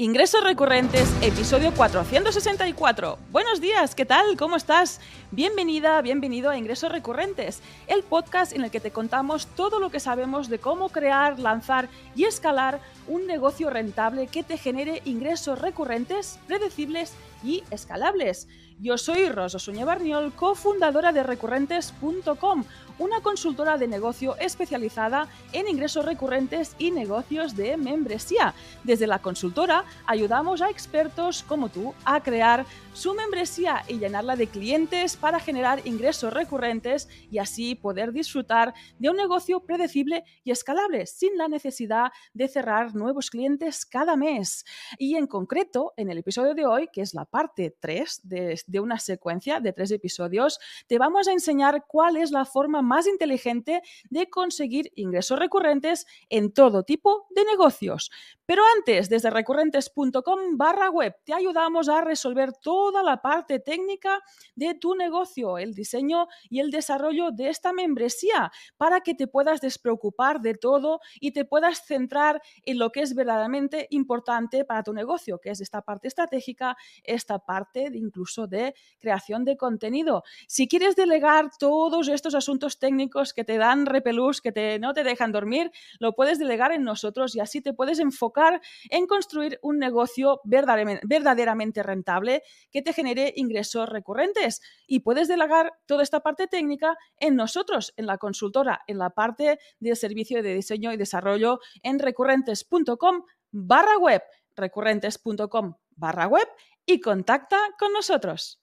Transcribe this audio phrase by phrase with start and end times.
[0.00, 3.18] Ingresos recurrentes, episodio 464.
[3.30, 4.38] Buenos días, ¿qué tal?
[4.38, 4.98] ¿Cómo estás?
[5.30, 10.00] Bienvenida, bienvenido a Ingresos recurrentes, el podcast en el que te contamos todo lo que
[10.00, 16.38] sabemos de cómo crear, lanzar y escalar un negocio rentable que te genere ingresos recurrentes,
[16.46, 17.12] predecibles
[17.44, 18.48] y escalables.
[18.82, 22.64] Yo soy Rosa Suñé Barniol, cofundadora de recurrentes.com,
[22.98, 28.54] una consultora de negocio especializada en ingresos recurrentes y negocios de membresía.
[28.82, 34.48] Desde la consultora ayudamos a expertos como tú a crear su membresía y llenarla de
[34.48, 41.06] clientes para generar ingresos recurrentes y así poder disfrutar de un negocio predecible y escalable
[41.06, 44.64] sin la necesidad de cerrar nuevos clientes cada mes.
[44.98, 48.80] Y en concreto, en el episodio de hoy, que es la parte 3 de, de
[48.80, 53.82] una secuencia de tres episodios, te vamos a enseñar cuál es la forma más inteligente
[54.08, 58.10] de conseguir ingresos recurrentes en todo tipo de negocios.
[58.46, 64.20] Pero antes, desde recurrentes.com barra web, te ayudamos a resolver toda la parte técnica
[64.56, 69.60] de tu negocio, el diseño y el desarrollo de esta membresía, para que te puedas
[69.60, 74.92] despreocupar de todo y te puedas centrar en lo que es verdaderamente importante para tu
[74.92, 78.59] negocio, que es esta parte estratégica, esta parte de incluso de
[78.98, 80.22] creación de contenido.
[80.46, 85.04] Si quieres delegar todos estos asuntos técnicos que te dan repelús, que te, no te
[85.04, 89.78] dejan dormir, lo puedes delegar en nosotros y así te puedes enfocar en construir un
[89.78, 94.60] negocio verdaderamente, rentable que te genere ingresos recurrentes.
[94.86, 99.58] Y puedes delegar toda esta parte técnica en nosotros, en la consultora, en la parte
[99.78, 104.22] del servicio de diseño y desarrollo en recurrentes.com barra web,
[104.56, 106.48] recurrentes.com barra web
[106.86, 108.60] y contacta con nosotros.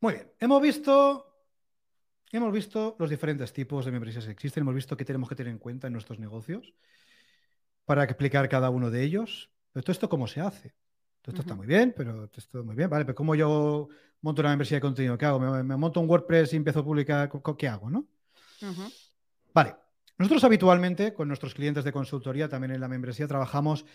[0.00, 1.30] Muy bien, hemos visto
[2.32, 5.50] Hemos visto los diferentes tipos de membresías que existen, hemos visto qué tenemos que tener
[5.50, 6.74] en cuenta en nuestros negocios
[7.84, 9.50] para explicar cada uno de ellos.
[9.72, 10.74] Pero todo esto, ¿cómo se hace?
[11.22, 13.04] Todo esto está muy bien, pero esto muy bien, ¿vale?
[13.04, 13.88] Pero ¿cómo yo
[14.20, 15.18] monto una membresía de contenido?
[15.18, 15.40] ¿Qué hago?
[15.40, 17.30] ¿Me, monto un WordPress y empiezo a publicar?
[17.58, 18.06] ¿Qué hago, no?
[19.52, 19.74] Vale.
[20.20, 23.86] Nosotros habitualmente con nuestros clientes de consultoría, también en la membresía, trabajamos,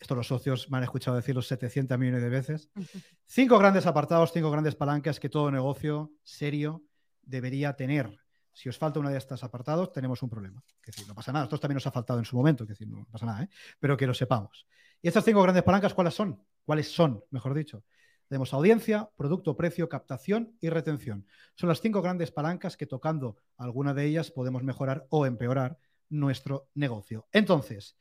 [0.00, 2.70] esto los socios me han escuchado decirlo 700 millones de veces,
[3.26, 6.84] cinco grandes apartados, cinco grandes palancas que todo negocio serio
[7.20, 8.18] debería tener.
[8.54, 10.64] Si os falta uno de estos apartados, tenemos un problema.
[10.80, 11.44] Es decir, no pasa nada.
[11.44, 13.50] Esto también nos ha faltado en su momento, es decir, no pasa nada, ¿eh?
[13.78, 14.66] pero que lo sepamos.
[15.02, 16.42] Y estas cinco grandes palancas, ¿cuáles son?
[16.64, 17.84] ¿Cuáles son, mejor dicho?
[18.34, 21.24] Tenemos audiencia, producto, precio, captación y retención.
[21.54, 25.78] Son las cinco grandes palancas que tocando alguna de ellas podemos mejorar o empeorar
[26.08, 27.28] nuestro negocio.
[27.30, 27.96] Entonces,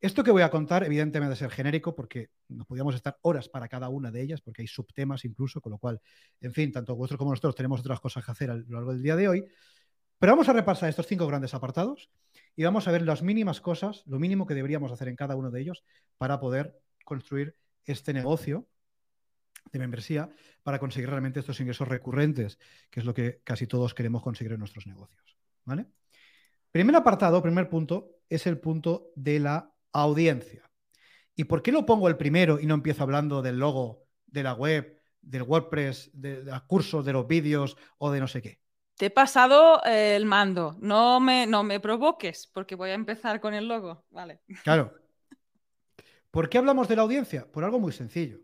[0.00, 3.68] esto que voy a contar, evidentemente, debe ser genérico porque nos podríamos estar horas para
[3.68, 6.00] cada una de ellas, porque hay subtemas incluso, con lo cual,
[6.40, 9.02] en fin, tanto vosotros como nosotros tenemos otras cosas que hacer a lo largo del
[9.02, 9.44] día de hoy.
[10.18, 12.08] Pero vamos a repasar estos cinco grandes apartados
[12.56, 15.50] y vamos a ver las mínimas cosas, lo mínimo que deberíamos hacer en cada uno
[15.50, 15.84] de ellos
[16.16, 18.66] para poder construir este negocio
[19.72, 20.28] de membresía
[20.62, 22.58] para conseguir realmente estos ingresos recurrentes,
[22.90, 25.36] que es lo que casi todos queremos conseguir en nuestros negocios.
[25.64, 25.86] ¿vale?
[26.70, 30.70] Primer apartado, primer punto, es el punto de la audiencia.
[31.34, 34.54] ¿Y por qué lo pongo el primero y no empiezo hablando del logo, de la
[34.54, 38.60] web, del WordPress, de, de los cursos, de los vídeos o de no sé qué?
[38.96, 40.76] Te he pasado eh, el mando.
[40.80, 44.06] No me, no me provoques, porque voy a empezar con el logo.
[44.10, 44.40] Vale.
[44.64, 44.94] Claro.
[46.30, 47.50] ¿Por qué hablamos de la audiencia?
[47.50, 48.40] Por algo muy sencillo.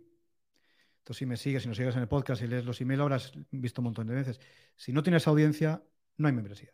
[1.03, 3.33] Entonces, si me sigues, si nos sigues en el podcast y lees los emails, habrás
[3.51, 4.41] visto un montón de veces.
[4.77, 5.83] Si no tienes audiencia,
[6.17, 6.71] no hay membresía.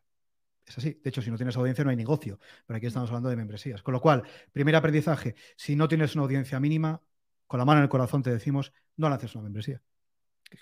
[0.67, 1.01] Es así.
[1.03, 2.39] De hecho, si no tienes audiencia, no hay negocio.
[2.67, 3.83] Pero aquí estamos hablando de membresías.
[3.83, 4.23] Con lo cual,
[4.53, 7.03] primer aprendizaje, si no tienes una audiencia mínima,
[7.47, 9.81] con la mano en el corazón te decimos, no lances una membresía.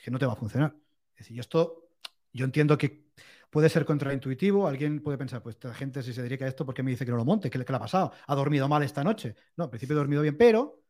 [0.04, 0.76] Que no te va a funcionar.
[1.16, 1.88] Es decir, esto
[2.32, 3.06] yo entiendo que
[3.50, 4.68] puede ser contraintuitivo.
[4.68, 7.04] Alguien puede pensar, pues esta gente si se dedica a esto, ¿por qué me dice
[7.04, 7.50] que no lo monte?
[7.50, 8.12] ¿Qué, le ha pasado?
[8.28, 9.34] ¿Ha dormido mal esta noche?
[9.56, 10.84] No, al principio he dormido bien, pero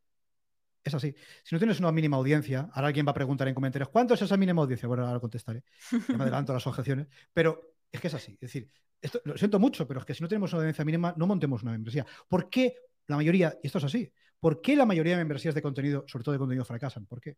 [0.88, 1.14] es así.
[1.42, 4.22] Si no tienes una mínima audiencia, ahora alguien va a preguntar en comentarios, ¿cuánto es
[4.22, 4.88] esa mínima audiencia?
[4.88, 5.64] Bueno, ahora contestaré.
[5.91, 7.06] Ya me adelanto las objeciones.
[7.32, 8.32] Pero es que es así.
[8.32, 8.70] Es decir,
[9.00, 11.62] esto, lo siento mucho, pero es que si no tenemos una audiencia mínima, no montemos
[11.62, 12.06] una membresía.
[12.28, 12.76] ¿Por qué
[13.06, 16.25] la mayoría, y esto es así, ¿por qué la mayoría de membresías de contenido, sobre
[16.25, 17.06] todo de contenido, fracasan?
[17.06, 17.37] ¿Por qué?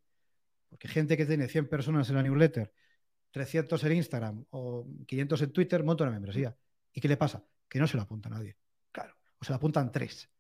[0.69, 2.73] Porque gente que tiene 100 personas en la newsletter,
[3.31, 6.57] 300 en Instagram o 500 en Twitter, monta una membresía.
[6.93, 7.45] ¿Y qué le pasa?
[7.69, 8.57] Que no se lo apunta a nadie.
[8.93, 9.15] Claro.
[9.39, 10.31] O se la apuntan tres.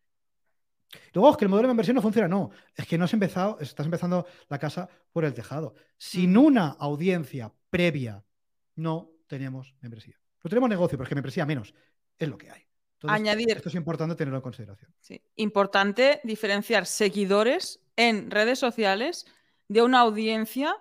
[1.12, 2.28] Luego, es que el modelo de membresía no funciona.
[2.28, 5.74] No, es que no has empezado, estás empezando la casa por el tejado.
[5.96, 8.24] Sin una audiencia previa,
[8.76, 10.18] no tenemos membresía.
[10.42, 11.74] No tenemos negocio, pero es que membresía menos.
[12.18, 12.62] Es lo que hay.
[13.02, 13.50] Añadir.
[13.52, 14.92] Esto es importante tenerlo en consideración.
[15.00, 15.20] Sí.
[15.36, 19.26] Importante diferenciar seguidores en redes sociales
[19.68, 20.74] de una audiencia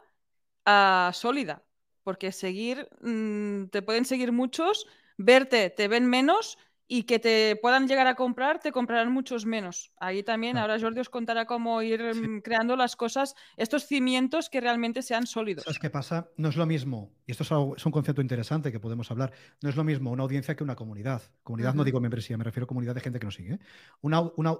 [0.65, 1.63] uh, sólida
[2.07, 4.88] porque seguir, mm, te pueden seguir muchos,
[5.18, 6.57] verte te ven menos
[6.88, 9.92] y que te puedan llegar a comprar, te comprarán muchos menos.
[9.98, 14.62] Ahí también, ahora Jordi os contará cómo ir mm, creando las cosas, estos cimientos que
[14.62, 15.66] realmente sean sólidos.
[15.66, 16.30] ¿Sabes qué pasa?
[16.38, 17.44] No es lo mismo, y esto
[17.75, 20.75] es, un concepto interesante que podemos hablar, no es lo mismo una audiencia que una
[20.75, 21.22] comunidad.
[21.44, 23.56] Comunidad no digo membresía, me refiero a comunidad de gente que nos sigue.
[23.56, 23.60] ¿eh?
[24.01, 24.56] Una, una,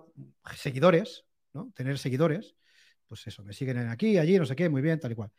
[0.56, 1.72] seguidores, ¿no?
[1.74, 2.56] Tener seguidores,
[3.08, 5.32] pues eso, me siguen aquí, allí, no sé qué, muy bien, tal y cual.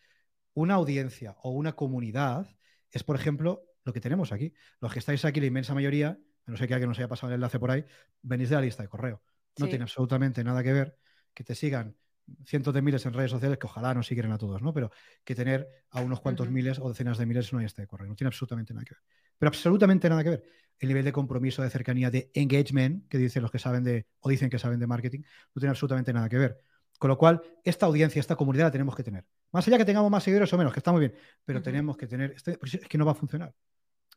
[0.54, 2.48] Una audiencia o una comunidad
[2.90, 4.54] es, por ejemplo, lo que tenemos aquí.
[4.80, 6.18] Los que estáis aquí, la inmensa mayoría,
[6.50, 7.84] no sé que alguien nos haya pasado el enlace por ahí,
[8.22, 9.22] venís de la lista de correo.
[9.58, 10.98] No tiene absolutamente nada que ver
[11.34, 11.96] que te sigan
[12.44, 14.72] cientos de miles en redes sociales, que ojalá nos siguieran a todos, ¿no?
[14.72, 14.90] Pero
[15.24, 18.08] que tener a unos cuantos miles o decenas de miles en una lista de correo.
[18.08, 19.02] No tiene absolutamente nada que ver.
[19.38, 20.44] Pero absolutamente nada que ver.
[20.78, 24.28] El nivel de compromiso, de cercanía, de engagement, que dicen los que saben de, o
[24.28, 25.20] dicen que saben de marketing,
[25.54, 26.60] no tiene absolutamente nada que ver.
[26.98, 29.24] Con lo cual, esta audiencia, esta comunidad la tenemos que tener.
[29.52, 32.06] Más allá que tengamos más seguidores o menos, que está muy bien, pero tenemos que
[32.06, 33.54] tener, este, es que no va a funcionar.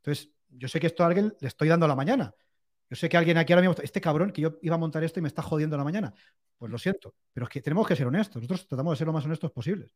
[0.04, 2.34] Entonces, yo sé que esto a alguien le estoy dando a la mañana.
[2.90, 5.20] Yo sé que alguien aquí ahora mismo, este cabrón que yo iba a montar esto
[5.20, 6.14] y me está jodiendo la mañana.
[6.58, 8.36] Pues lo siento, pero es que tenemos que ser honestos.
[8.36, 9.96] Nosotros tratamos de ser lo más honestos posibles.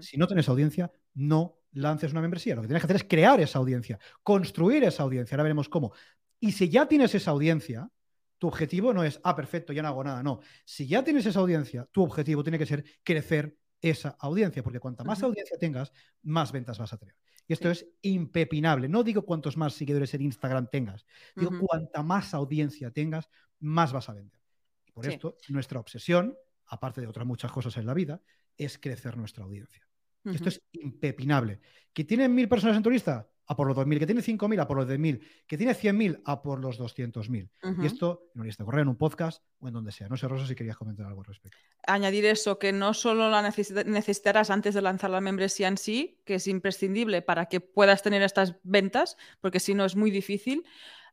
[0.00, 2.54] Si no tienes audiencia, no lances una membresía.
[2.54, 5.34] Lo que tienes que hacer es crear esa audiencia, construir esa audiencia.
[5.34, 5.92] Ahora veremos cómo.
[6.38, 7.90] Y si ya tienes esa audiencia,
[8.38, 10.22] tu objetivo no es, ah, perfecto, ya no hago nada.
[10.22, 10.40] No.
[10.64, 13.56] Si ya tienes esa audiencia, tu objetivo tiene que ser crecer
[13.90, 15.92] esa audiencia, porque cuanta más audiencia tengas,
[16.22, 17.14] más ventas vas a tener.
[17.48, 18.88] Y esto es impepinable.
[18.88, 23.28] No digo cuantos más seguidores en Instagram tengas, digo cuanta más audiencia tengas,
[23.60, 24.40] más vas a vender.
[24.86, 26.36] Y por esto, nuestra obsesión,
[26.66, 28.20] aparte de otras muchas cosas en la vida,
[28.56, 29.86] es crecer nuestra audiencia.
[30.24, 31.60] Esto es impepinable.
[31.92, 33.28] ¿Que tienen mil personas en turista?
[33.46, 36.42] A por los 2.000, que tiene 5.000 a por los 10.000, que tiene 100.000 a
[36.42, 37.50] por los 200.000.
[37.82, 40.08] Y esto en una lista de correo, en un podcast o en donde sea.
[40.08, 41.58] No sé, Rosa, si querías comentar algo al respecto.
[41.86, 46.36] Añadir eso, que no solo la necesitarás antes de lanzar la membresía en sí, que
[46.36, 50.64] es imprescindible para que puedas tener estas ventas, porque si no es muy difícil,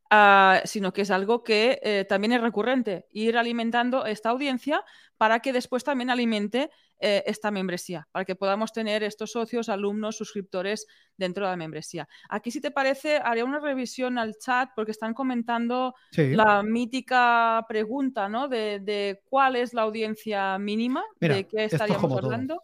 [0.09, 4.83] ah, sino que es algo que eh, también es recurrente, ir alimentando esta audiencia
[5.17, 10.17] para que después también alimente eh, esta membresía, para que podamos tener estos socios, alumnos,
[10.17, 10.87] suscriptores
[11.17, 12.07] dentro de la membresía.
[12.29, 18.29] Aquí, si te parece, haré una revisión al chat porque están comentando la mítica pregunta,
[18.29, 18.47] ¿no?
[18.47, 22.61] De, cuál es la audiencia mínima, de qué estaríamos hablando.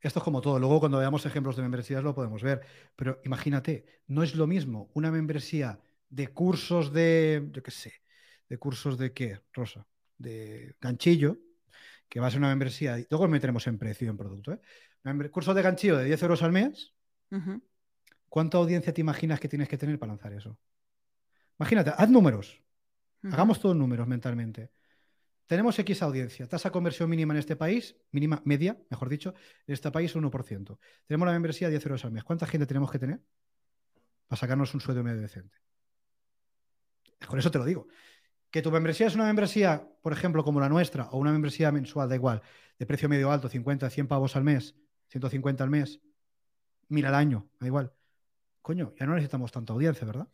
[0.00, 0.58] Esto es como todo.
[0.58, 2.60] Luego, cuando veamos ejemplos de membresías, lo podemos ver.
[2.94, 7.92] Pero imagínate, no es lo mismo una membresía de cursos de, yo qué sé,
[8.48, 9.86] de cursos de qué, Rosa,
[10.16, 11.38] de ganchillo,
[12.08, 14.52] que va a ser una membresía, luego meteremos en precio en producto.
[14.52, 14.60] ¿eh?
[15.30, 16.94] Curso de ganchillo de 10 euros al mes.
[18.28, 20.58] ¿Cuánta audiencia te imaginas que tienes que tener para lanzar eso?
[21.58, 22.62] Imagínate, haz números.
[23.22, 24.70] Hagamos todos números mentalmente.
[25.46, 29.34] Tenemos X audiencia, tasa de conversión mínima en este país, mínima, media, mejor dicho,
[29.66, 30.78] en este país 1%.
[31.06, 32.22] Tenemos la membresía de 10 euros al mes.
[32.22, 33.20] ¿Cuánta gente tenemos que tener
[34.26, 35.56] para sacarnos un sueldo medio decente?
[37.26, 37.88] Con eso te lo digo
[38.50, 42.08] que tu membresía es una membresía, por ejemplo, como la nuestra, o una membresía mensual,
[42.08, 42.42] da igual,
[42.78, 44.76] de precio medio alto, 50, 100 pavos al mes,
[45.08, 46.00] 150 al mes,
[46.88, 47.92] mira al año, da igual.
[48.62, 50.28] Coño, ya no necesitamos tanta audiencia, ¿verdad?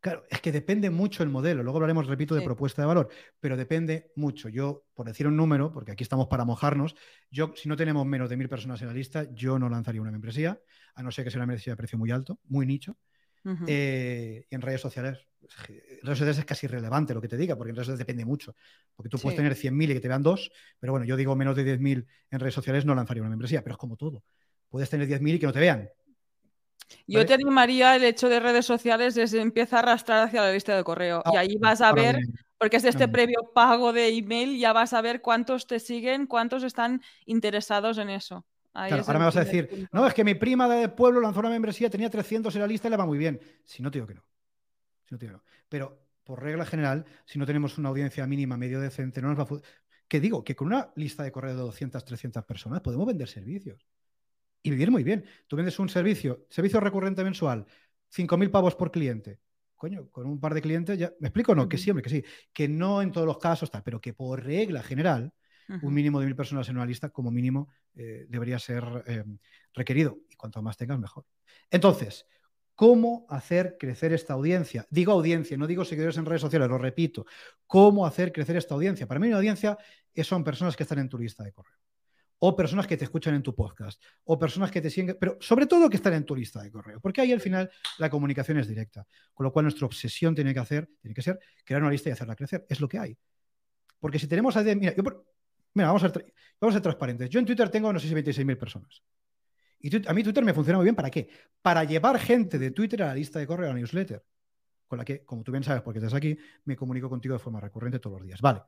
[0.00, 1.62] Claro, es que depende mucho el modelo.
[1.62, 4.48] Luego hablaremos, repito, de propuesta de valor, pero depende mucho.
[4.48, 6.94] Yo, por decir un número, porque aquí estamos para mojarnos,
[7.30, 10.10] yo, si no tenemos menos de mil personas en la lista, yo no lanzaría una
[10.10, 10.58] membresía,
[10.94, 12.96] a no ser que sea una membresía de precio muy alto, muy nicho.
[13.66, 15.18] Eh, y en redes sociales,
[15.68, 18.24] en redes sociales es casi irrelevante lo que te diga, porque en redes sociales depende
[18.24, 18.54] mucho.
[18.94, 21.56] Porque tú puedes tener 100.000 y que te vean dos, pero bueno, yo digo menos
[21.56, 24.22] de 10.000 en redes sociales no lanzaría una membresía, pero es como todo.
[24.68, 25.90] Puedes tener 10.000 y que no te vean.
[27.06, 30.76] Yo te animaría el hecho de redes sociales es empieza a arrastrar hacia la lista
[30.76, 32.18] de correo y ahí vas a ver,
[32.58, 36.64] porque es este previo pago de email, ya vas a ver cuántos te siguen, cuántos
[36.64, 40.88] están interesados en eso ahora me vas a decir, no, es que mi prima de
[40.88, 43.40] pueblo lanzó una membresía, tenía 300 en la lista y le va muy bien.
[43.64, 44.24] Si no, te digo que no.
[45.04, 45.44] Si no, te digo no.
[45.68, 49.42] Pero por regla general, si no tenemos una audiencia mínima medio decente, no nos va
[49.42, 49.60] a...
[50.06, 53.86] Que digo, que con una lista de correo de 200, 300 personas podemos vender servicios
[54.62, 55.24] y vivir muy bien.
[55.46, 57.66] Tú vendes un servicio, servicio recurrente mensual,
[58.12, 59.40] 5.000 pavos por cliente.
[59.76, 61.12] Coño, con un par de clientes ya...
[61.20, 61.54] ¿Me explico?
[61.54, 62.24] No, que sí, hombre, que sí.
[62.52, 65.32] Que no en todos los casos, tal, pero que por regla general
[65.82, 69.24] un mínimo de mil personas en una lista, como mínimo, eh, debería ser eh,
[69.74, 70.18] requerido.
[70.28, 71.24] Y cuanto más tengas, mejor.
[71.70, 72.26] Entonces,
[72.74, 74.86] ¿cómo hacer crecer esta audiencia?
[74.90, 77.26] Digo audiencia, no digo seguidores en redes sociales, lo repito.
[77.66, 79.06] ¿Cómo hacer crecer esta audiencia?
[79.06, 79.78] Para mí una audiencia
[80.24, 81.78] son personas que están en tu lista de correo.
[82.42, 85.66] O personas que te escuchan en tu podcast, o personas que te siguen, pero sobre
[85.66, 88.66] todo que están en tu lista de correo, porque ahí al final la comunicación es
[88.66, 89.06] directa.
[89.34, 92.12] Con lo cual nuestra obsesión tiene que hacer, tiene que ser crear una lista y
[92.12, 92.64] hacerla crecer.
[92.68, 93.18] Es lo que hay.
[93.98, 95.02] Porque si tenemos a mira, yo
[95.74, 97.30] Mira, vamos a, ser, transparentes.
[97.30, 99.02] Yo en Twitter tengo, no sé si 26.000 personas.
[99.78, 100.94] Y a mí Twitter me funciona muy bien.
[100.94, 101.28] ¿Para qué?
[101.62, 104.24] Para llevar gente de Twitter a la lista de correo, a la newsletter.
[104.86, 107.60] con la que, como tú bien sabes, porque estás aquí, me comunico contigo de forma
[107.60, 108.40] recurrente todos los días.
[108.40, 108.62] Vale.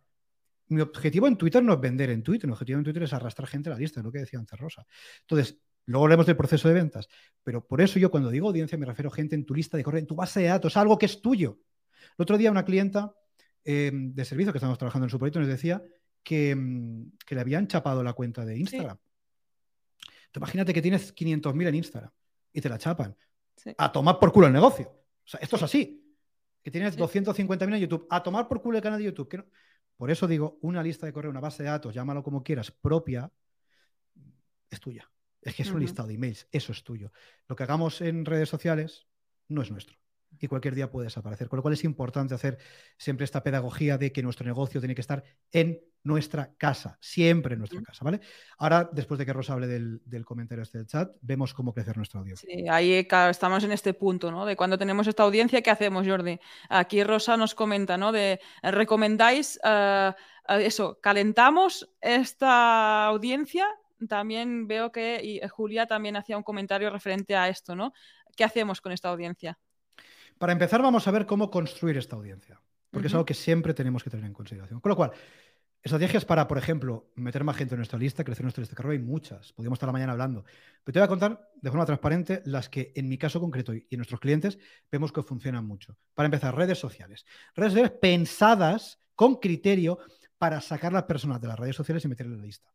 [0.68, 3.49] Mi objetivo en Twitter no es vender en Twitter, mi objetivo en Twitter es arrastrar
[3.49, 4.87] gente a la lista, es lo que decía antes Rosa.
[5.23, 7.09] Entonces, luego hablemos del proceso de ventas,
[7.42, 9.82] pero por eso yo cuando digo audiencia me refiero a gente en tu lista de
[9.82, 11.59] correo, en tu base de datos, algo que es tuyo.
[12.16, 13.12] El otro día una clienta
[13.64, 15.82] eh, de servicio que estamos trabajando en su proyecto nos decía
[16.22, 18.98] que, mm, que le habían chapado la cuenta de Instagram.
[20.34, 22.10] imagínate que tienes 500.000 en Instagram
[22.52, 23.16] y te la chapan.
[23.76, 24.88] A tomar por culo el negocio.
[24.88, 26.16] O sea, esto es así.
[26.62, 28.06] Que tienes 250.000 en YouTube.
[28.08, 29.44] A tomar por culo el canal de YouTube.
[29.96, 33.30] Por eso digo, una lista de correo, una base de datos, llámalo como quieras, propia,
[34.70, 35.08] es tuya.
[35.40, 37.12] Es que es un listado de emails, eso es tuyo.
[37.46, 39.06] Lo que hagamos en redes sociales
[39.48, 40.01] no es nuestro
[40.40, 41.48] y cualquier día puede desaparecer.
[41.48, 42.58] Con lo cual es importante hacer
[42.96, 47.60] siempre esta pedagogía de que nuestro negocio tiene que estar en nuestra casa, siempre en
[47.60, 48.20] nuestra casa, ¿vale?
[48.58, 52.20] Ahora, después de que Rosa hable del, comentario este del chat, vemos cómo crecer nuestra
[52.20, 52.48] audiencia.
[52.50, 54.44] Sí, ahí estamos en este punto, ¿no?
[54.44, 56.40] De cuando tenemos esta audiencia, ¿qué hacemos, Jordi?
[56.68, 58.10] Aquí Rosa nos comenta, ¿no?
[58.10, 60.12] De recomendáis eh,
[60.48, 63.66] eso, calentamos esta audiencia.
[64.08, 67.92] También veo que Julia también hacía un comentario referente a esto, ¿no?
[68.36, 69.58] ¿Qué hacemos con esta audiencia?
[70.38, 72.60] Para empezar, vamos a ver cómo construir esta audiencia,
[72.90, 74.80] porque es algo que siempre tenemos que tener en consideración.
[74.80, 75.12] Con lo cual,
[75.82, 79.00] estrategias para, por ejemplo, meter más gente en nuestra lista, crecer nuestra lista de carrera,
[79.00, 79.52] hay muchas.
[79.52, 80.44] Podríamos estar la mañana hablando.
[80.84, 83.86] Pero te voy a contar de forma transparente las que en mi caso concreto y
[83.90, 84.58] en nuestros clientes
[84.90, 85.96] vemos que funcionan mucho.
[86.14, 87.26] Para empezar, redes sociales.
[87.54, 89.98] Redes sociales pensadas con criterio
[90.38, 92.72] para sacar las personas de las redes sociales y meterlas en la lista.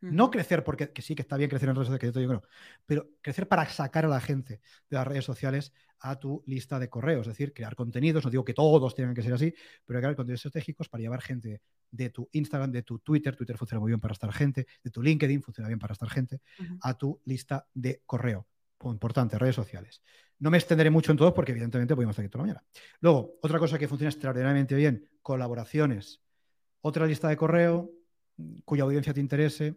[0.00, 2.42] No crecer, porque sí que está bien crecer en redes sociales, que yo creo,
[2.86, 6.88] pero crecer para sacar a la gente de las redes sociales a tu lista de
[6.88, 9.52] correos, es decir, crear contenidos, no digo que todos tengan que ser así,
[9.84, 13.80] pero crear contenidos estratégicos para llevar gente de tu Instagram, de tu Twitter, Twitter funciona
[13.80, 16.40] muy bien para estar gente, de tu LinkedIn funciona bien para estar gente,
[16.82, 18.46] a tu lista de correo.
[18.84, 20.02] Importante, redes sociales.
[20.38, 22.66] No me extenderé mucho en todos porque evidentemente podemos estar aquí toda la mañana.
[23.00, 26.22] Luego, otra cosa que funciona extraordinariamente bien, colaboraciones.
[26.80, 27.90] Otra lista de correo
[28.36, 29.74] mm, cuya audiencia te interese,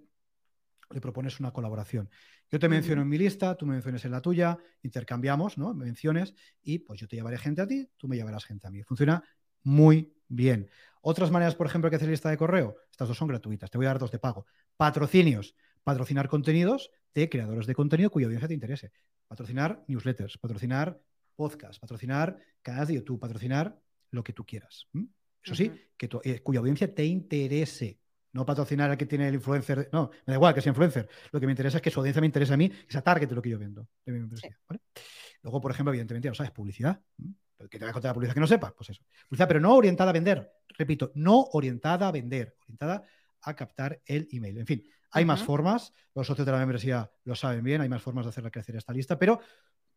[0.94, 2.10] le propones una colaboración.
[2.50, 5.74] Yo te menciono en mi lista, tú me menciones en la tuya, intercambiamos, ¿no?
[5.74, 8.84] Menciones y pues yo te llevaré gente a ti, tú me llevarás gente a mí.
[8.84, 9.24] Funciona
[9.64, 10.70] muy bien.
[11.02, 13.86] Otras maneras, por ejemplo, que hacer lista de correo, estas dos son gratuitas, te voy
[13.86, 14.46] a dar dos de pago.
[14.78, 18.92] Patrocinios, patrocinar contenidos de creadores de contenido cuya audiencia te interese.
[19.28, 21.02] Patrocinar newsletters, patrocinar
[21.36, 23.80] podcasts, patrocinar canales de YouTube, patrocinar
[24.12, 24.88] lo que tú quieras.
[25.44, 28.01] Eso sí, que eh, cuya audiencia te interese.
[28.34, 29.90] No patrocinar al que tiene el influencer.
[29.92, 31.10] No, me da igual que sea influencer.
[31.32, 33.28] Lo que me interesa es que su audiencia me interesa a mí, que sea target
[33.28, 33.88] de lo que yo vendo.
[35.44, 37.02] Luego, por ejemplo, evidentemente, ya lo sabes, publicidad.
[37.70, 39.04] Que te voy a contar la publicidad que no sepas, pues eso.
[39.28, 40.52] Publicidad, pero no orientada a vender.
[40.78, 43.04] Repito, no orientada a vender, orientada
[43.42, 44.58] a captar el email.
[44.60, 45.94] En fin, hay más formas.
[46.16, 48.94] Los socios de la membresía lo saben bien, hay más formas de hacerla crecer esta
[48.94, 49.40] lista, pero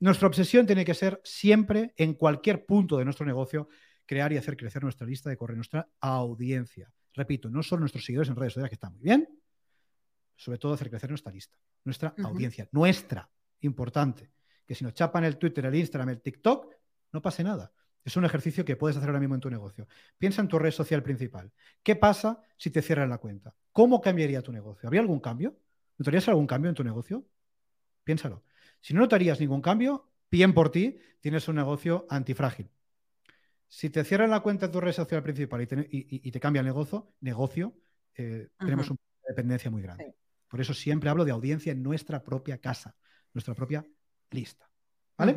[0.00, 3.68] nuestra obsesión tiene que ser siempre, en cualquier punto de nuestro negocio,
[4.06, 6.92] crear y hacer crecer nuestra lista de correo, nuestra audiencia.
[7.14, 9.28] Repito, no solo nuestros seguidores en redes sociales, que está muy bien,
[10.36, 13.30] sobre todo hacer crecer nuestra lista, nuestra audiencia, nuestra,
[13.60, 14.30] importante.
[14.66, 16.74] Que si nos chapan el Twitter, el Instagram, el TikTok,
[17.12, 17.72] no pase nada.
[18.04, 19.86] Es un ejercicio que puedes hacer ahora mismo en tu negocio.
[20.18, 21.50] Piensa en tu red social principal.
[21.82, 23.54] ¿Qué pasa si te cierran la cuenta?
[23.72, 24.88] ¿Cómo cambiaría tu negocio?
[24.88, 25.58] ¿Habría algún cambio?
[25.98, 27.24] ¿Notarías algún cambio en tu negocio?
[28.02, 28.44] Piénsalo.
[28.80, 32.70] Si no notarías ningún cambio, bien por ti, tienes un negocio antifrágil.
[33.74, 37.12] Si te cierran la cuenta de tu red social principal y te, cambia el negocio,
[37.18, 37.74] negocio
[38.14, 40.14] eh, tenemos una dependencia muy grande.
[40.46, 42.94] Por eso siempre hablo de audiencia en nuestra propia casa,
[43.32, 43.84] nuestra propia
[44.30, 44.70] lista.
[45.18, 45.34] ¿Vale?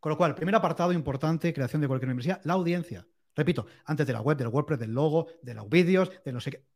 [0.00, 3.06] Con lo cual, primer apartado importante, creación de cualquier universidad, la audiencia.
[3.36, 6.50] Repito, antes de la web, del WordPress, del logo, de los vídeos, de no sé
[6.50, 6.66] qué.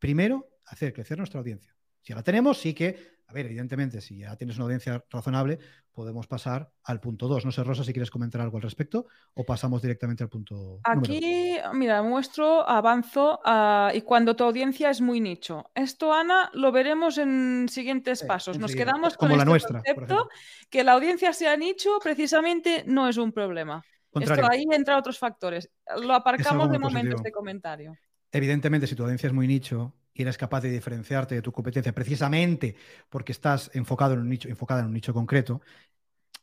[0.00, 1.76] Primero, hacer crecer nuestra audiencia.
[2.00, 5.60] Si la tenemos, sí que a ver, evidentemente, si ya tienes una audiencia razonable,
[5.92, 7.44] podemos pasar al punto 2.
[7.44, 10.80] No sé, Rosa, si quieres comentar algo al respecto o pasamos directamente al punto.
[10.82, 15.70] Aquí, mira, muestro, avanzo ah, y cuando tu audiencia es muy nicho.
[15.76, 18.58] Esto, Ana, lo veremos en siguientes pasos.
[18.58, 20.28] Nos quedamos con el este concepto
[20.68, 23.84] que la audiencia sea nicho, precisamente no es un problema.
[24.12, 25.70] Esto ahí entra otros factores.
[26.02, 27.96] Lo aparcamos de momento este comentario.
[28.32, 31.94] Evidentemente, si tu audiencia es muy nicho, y eres capaz de diferenciarte de tu competencia
[31.94, 32.76] precisamente
[33.08, 35.62] porque estás enfocado en un nicho, enfocada en un nicho concreto,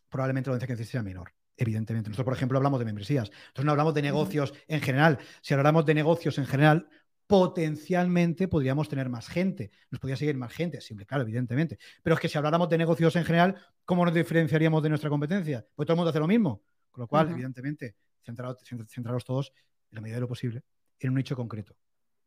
[0.10, 1.32] probablemente la audiencia que necesites sea menor.
[1.56, 2.10] Evidentemente.
[2.10, 3.30] Nosotros, por ejemplo, hablamos de membresías.
[3.30, 5.20] Nosotros no hablamos de negocios en general.
[5.42, 6.90] Si habláramos de negocios en general,
[7.28, 9.70] potencialmente podríamos tener más gente.
[9.92, 11.78] Nos podría seguir más gente, siempre, claro, evidentemente.
[12.02, 13.56] Pero es que si habláramos de negocios en general,
[13.86, 15.66] ¿cómo nos diferenciaríamos de nuestra competencia?
[15.76, 16.64] Pues todo el mundo hace lo mismo.
[16.90, 18.58] Con lo cual, evidentemente, centraros,
[18.88, 19.54] centraros todos,
[19.92, 20.64] en la medida de lo posible,
[21.00, 21.76] en un nicho concreto.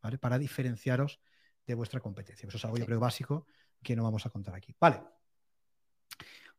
[0.03, 0.19] ¿vale?
[0.19, 1.21] Para diferenciaros
[1.71, 2.47] de vuestra competencia.
[2.47, 3.47] Eso es algo, yo creo, básico
[3.83, 4.75] que no vamos a contar aquí.
[4.79, 5.01] Vale.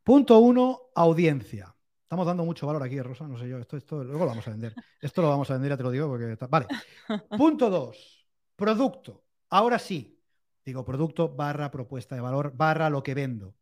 [0.04, 1.76] Punto uno, audiencia.
[2.04, 4.52] Estamos dando mucho valor aquí, Rosa, no sé yo, esto, esto luego lo vamos a
[4.52, 4.74] vender.
[5.00, 6.38] Esto lo vamos a vender, ya te lo digo, porque...
[6.50, 6.68] Vale.
[7.38, 9.24] Punto dos, producto.
[9.50, 10.20] Ahora sí,
[10.66, 13.56] digo producto barra propuesta de valor barra lo que vendo.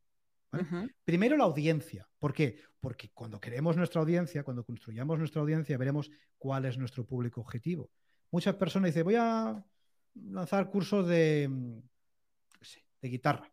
[1.03, 2.08] Primero la audiencia.
[2.18, 2.60] ¿Por qué?
[2.79, 7.91] Porque cuando queremos nuestra audiencia, cuando construyamos nuestra audiencia, veremos cuál es nuestro público objetivo.
[8.32, 9.63] Muchas personas dicen, voy a
[10.16, 11.80] lanzar cursos de, mm,
[13.01, 13.51] de guitarra,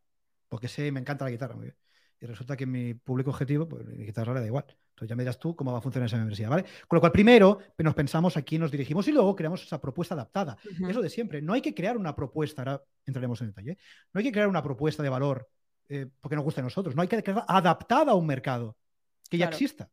[0.49, 1.55] porque sé, me encanta la guitarra.
[1.55, 1.77] Muy bien.
[2.21, 4.65] Y resulta que mi público objetivo, pues mi guitarra le da igual.
[4.97, 6.65] Entonces ya me dirás tú cómo va a funcionar esa membresía, ¿vale?
[6.89, 10.15] Con lo cual, primero nos pensamos a quién nos dirigimos y luego creamos esa propuesta
[10.15, 10.57] adaptada.
[10.89, 11.43] Eso de siempre.
[11.43, 13.77] No hay que crear una propuesta, ahora entraremos en detalle,
[14.15, 15.51] no hay que crear una propuesta de valor
[15.91, 18.77] eh, porque nos gusta a nosotros, no hay que crearla adaptada a un mercado
[19.29, 19.91] que ya exista.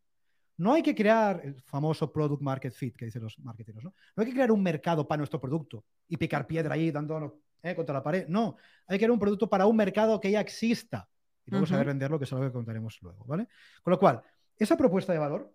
[0.57, 3.93] No hay que crear el famoso product market fit que dicen los marketeros, ¿no?
[4.15, 7.33] No hay que crear un mercado para nuestro producto y picar piedra ahí dándonos
[7.63, 8.27] eh, contra la pared.
[8.27, 8.57] No,
[8.87, 11.09] hay que crear un producto para un mercado que ya exista
[11.45, 13.47] y luego saber venderlo, que es algo que contaremos luego, ¿vale?
[13.81, 14.21] Con lo cual,
[14.57, 15.53] esa propuesta de valor,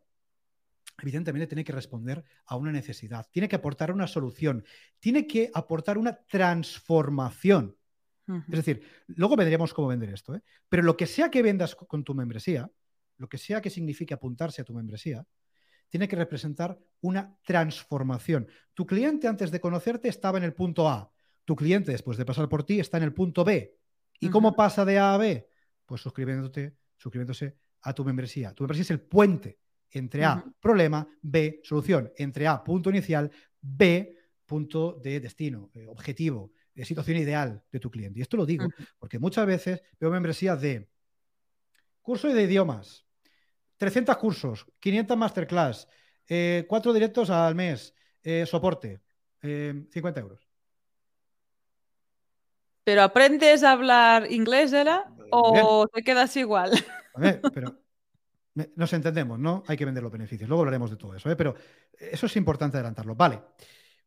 [1.00, 4.64] evidentemente, tiene que responder a una necesidad, tiene que aportar una solución,
[4.98, 7.74] tiene que aportar una transformación.
[8.28, 10.42] Es decir, luego vendremos cómo vender esto, ¿eh?
[10.68, 12.70] pero lo que sea que vendas con tu membresía,
[13.18, 15.26] lo que sea que signifique apuntarse a tu membresía,
[15.88, 18.48] tiene que representar una transformación.
[18.74, 21.12] Tu cliente antes de conocerte estaba en el punto A,
[21.48, 23.74] tu cliente después de pasar por ti está en el punto B.
[24.20, 25.48] ¿Y cómo pasa de A a B?
[25.86, 28.52] Pues suscribiéndote, suscribiéndose a tu membresía.
[28.52, 29.58] Tu membresía es el puente
[29.90, 32.12] entre A, problema, B, solución.
[32.18, 33.30] Entre A, punto inicial,
[33.62, 38.18] B, punto de destino, eh, objetivo, eh, situación ideal de tu cliente.
[38.18, 38.66] Y esto lo digo
[38.98, 40.90] porque muchas veces veo membresías de
[42.02, 43.06] curso de idiomas,
[43.78, 45.88] 300 cursos, 500 masterclass,
[46.28, 49.00] eh, 4 directos al mes, eh, soporte,
[49.40, 50.48] 50 euros.
[52.84, 55.10] ¿Pero aprendes a hablar inglés, ¿era?
[55.30, 56.72] ¿O te quedas igual?
[57.54, 57.78] pero
[58.74, 59.62] nos entendemos, ¿no?
[59.66, 60.48] Hay que vender los beneficios.
[60.48, 61.36] Luego hablaremos de todo eso, ¿eh?
[61.36, 61.54] pero
[61.98, 63.14] eso es importante adelantarlo.
[63.14, 63.40] Vale.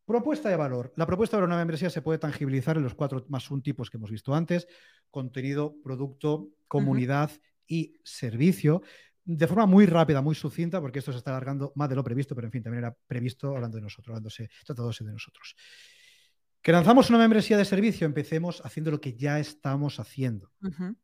[0.04, 0.92] Propuesta de valor.
[0.96, 3.98] La propuesta de una membresía se puede tangibilizar en los cuatro más un tipos que
[3.98, 4.66] hemos visto antes:
[5.10, 7.30] contenido, producto, comunidad
[7.66, 8.82] y servicio.
[9.24, 12.34] De forma muy rápida, muy sucinta, porque esto se está alargando más de lo previsto,
[12.34, 15.54] pero en fin, también era previsto hablando de nosotros, hablándose, tratándose de nosotros.
[16.60, 20.52] Que lanzamos una membresía de servicio, empecemos haciendo lo que ya estamos haciendo.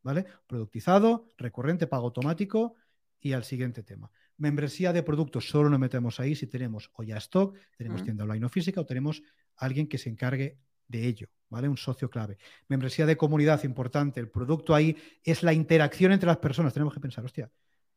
[0.02, 0.24] ¿Vale?
[0.46, 2.74] Productizado, recurrente, pago automático
[3.20, 4.10] y al siguiente tema.
[4.36, 8.46] Membresía de productos, solo nos metemos ahí si tenemos o ya stock, tenemos tienda online
[8.46, 9.22] o física o tenemos
[9.56, 11.68] alguien que se encargue de ello, ¿vale?
[11.68, 12.38] Un socio clave.
[12.68, 14.20] Membresía de comunidad, importante.
[14.20, 16.72] El producto ahí es la interacción entre las personas.
[16.72, 17.50] Tenemos que pensar, hostia,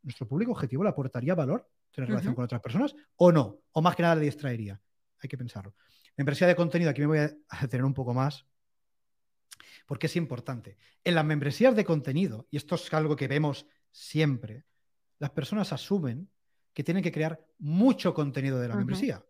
[0.04, 3.60] ¿nuestro público objetivo le aportaría valor tener relación con otras personas o no?
[3.72, 4.80] O más que nada le distraería.
[5.20, 5.76] Hay que pensarlo.
[6.18, 7.18] Membresía de contenido, aquí me voy
[7.50, 8.46] a detener un poco más,
[9.86, 10.78] porque es importante.
[11.04, 14.66] En las membresías de contenido, y esto es algo que vemos siempre,
[15.20, 16.30] las personas asumen
[16.74, 19.24] que tienen que crear mucho contenido de la membresía.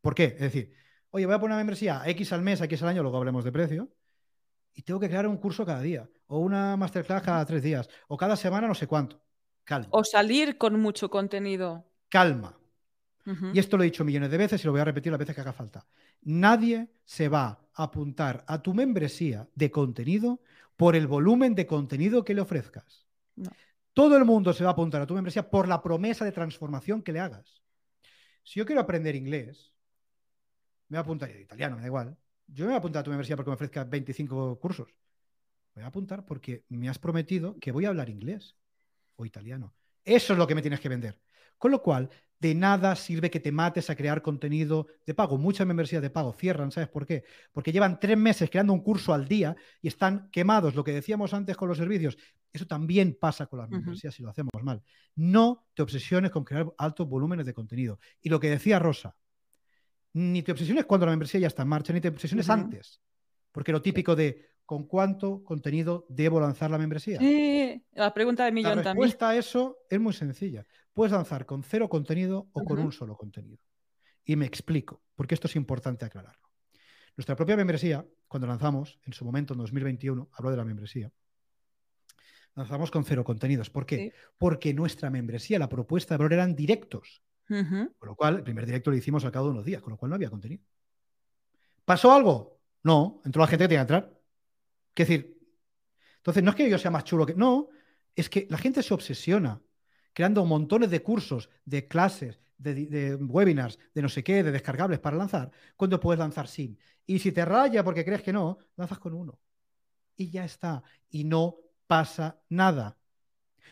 [0.00, 0.24] ¿Por qué?
[0.24, 0.74] Es decir,
[1.10, 3.52] oye, voy a poner una membresía X al mes, X al año, luego hablemos de
[3.52, 3.94] precio,
[4.74, 8.16] y tengo que crear un curso cada día, o una masterclass cada tres días, o
[8.16, 9.22] cada semana no sé cuánto.
[9.64, 9.88] Calma.
[9.90, 11.84] O salir con mucho contenido.
[12.08, 12.58] Calma.
[13.52, 15.34] Y esto lo he dicho millones de veces y lo voy a repetir las veces
[15.34, 15.86] que haga falta.
[16.22, 20.40] Nadie se va a apuntar a tu membresía de contenido
[20.76, 23.06] por el volumen de contenido que le ofrezcas.
[23.92, 27.02] Todo el mundo se va a apuntar a tu membresía por la promesa de transformación
[27.02, 27.62] que le hagas.
[28.42, 29.72] Si yo quiero aprender inglés,
[30.88, 32.16] me voy a apuntar, italiano, me da igual.
[32.48, 34.88] Yo me voy a apuntar a tu membresía porque me ofrezcas 25 cursos.
[35.74, 38.56] Me voy a apuntar porque me has prometido que voy a hablar inglés
[39.22, 39.74] o italiano.
[40.04, 41.20] Eso es lo que me tienes que vender.
[41.58, 45.38] Con lo cual, de nada sirve que te mates a crear contenido de pago.
[45.38, 47.22] Muchas membresías de pago cierran, ¿sabes por qué?
[47.52, 50.74] Porque llevan tres meses creando un curso al día y están quemados.
[50.74, 52.18] Lo que decíamos antes con los servicios,
[52.52, 54.82] eso también pasa con las membresías si lo hacemos mal.
[55.14, 58.00] No te obsesiones con crear altos volúmenes de contenido.
[58.20, 59.14] Y lo que decía Rosa,
[60.14, 63.00] ni te obsesiones cuando la membresía ya está en marcha, ni te obsesiones antes.
[63.52, 67.18] Porque lo típico de ¿con cuánto contenido debo lanzar la membresía?
[67.18, 68.84] Sí, la pregunta de millón también.
[68.86, 70.64] La respuesta a eso es muy sencilla.
[70.94, 73.62] Puedes lanzar con cero contenido o con un solo contenido.
[74.24, 76.48] Y me explico, porque esto es importante aclararlo.
[77.18, 81.12] Nuestra propia membresía, cuando lanzamos, en su momento, en 2021, hablo de la membresía,
[82.54, 83.68] lanzamos con cero contenidos.
[83.68, 84.14] ¿Por qué?
[84.38, 87.22] Porque nuestra membresía, la propuesta de valor eran directos.
[87.46, 89.98] Con lo cual, el primer directo lo hicimos al cabo de unos días, con lo
[89.98, 90.64] cual no había contenido.
[91.84, 92.58] ¿Pasó algo?
[92.82, 94.21] No, entró la gente que tenía que entrar.
[94.94, 95.38] Es decir,
[96.16, 97.34] entonces no es que yo sea más chulo que.
[97.34, 97.68] No,
[98.14, 99.60] es que la gente se obsesiona
[100.12, 105.16] creando montones de cursos, de clases, de, webinars, de no sé qué, de descargables para
[105.16, 106.78] lanzar, cuando puedes lanzar sin.
[107.06, 109.38] Y si te raya porque crees que no, lanzas con uno.
[110.16, 110.82] Y ya está.
[111.10, 112.96] Y no pasa nada.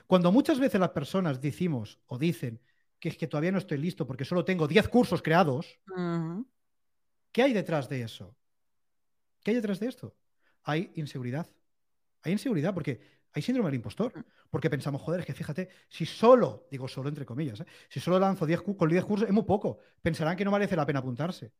[0.06, 2.60] Cuando muchas veces las personas decimos o dicen
[2.98, 5.78] que es que todavía no estoy listo porque solo tengo 10 cursos creados.
[7.32, 8.34] ¿Qué hay detrás de eso?
[9.42, 10.16] ¿Qué hay detrás de esto?
[10.64, 11.46] Hay inseguridad.
[12.22, 13.00] Hay inseguridad porque
[13.32, 14.16] hay síndrome del impostor.
[14.16, 14.24] Mm.
[14.50, 17.66] Porque pensamos, joder, es que fíjate, si solo, digo solo entre comillas, ¿eh?
[17.88, 19.78] si solo lanzo 10 con 10 cursos, es muy poco.
[20.02, 21.52] Pensarán que no merece la pena apuntarse.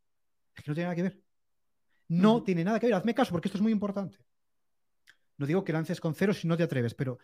[0.55, 1.23] Es que no tiene nada que ver.
[2.09, 2.95] No tiene nada que ver.
[2.97, 4.19] Hazme caso porque esto es muy importante.
[5.37, 7.19] No digo que lances con cero si no te atreves, pero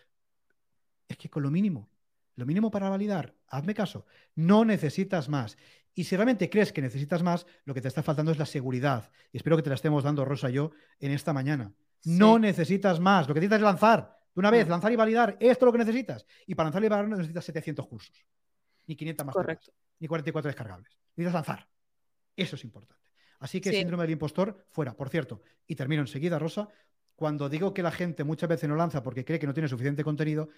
[1.09, 1.91] es que con lo mínimo,
[2.37, 5.59] lo mínimo para validar, hazme caso, no necesitas más.
[5.99, 9.11] Y si realmente crees que necesitas más, lo que te está faltando es la seguridad.
[9.33, 11.73] Y espero que te la estemos dando, Rosa, yo, en esta mañana.
[12.05, 13.27] No necesitas más.
[13.27, 14.15] Lo que necesitas es lanzar.
[14.35, 14.71] De una vez, mm.
[14.71, 15.39] lanzar y validar.
[15.41, 16.27] Esto es lo que necesitas.
[16.47, 18.27] Y para lanzar y validar no necesitas 700 cursos.
[18.87, 19.35] Ni 500 más.
[19.35, 19.73] Correcto.
[19.99, 20.99] ni 44 descargables.
[21.17, 21.67] Necesitas lanzar.
[22.37, 23.03] Eso es importante.
[23.39, 24.95] Así que síndrome del impostor, fuera.
[24.95, 26.69] Por cierto, y termino enseguida, Rosa.
[27.15, 30.05] Cuando digo que la gente muchas veces no lanza porque cree que no tiene suficiente
[30.05, 30.51] contenido,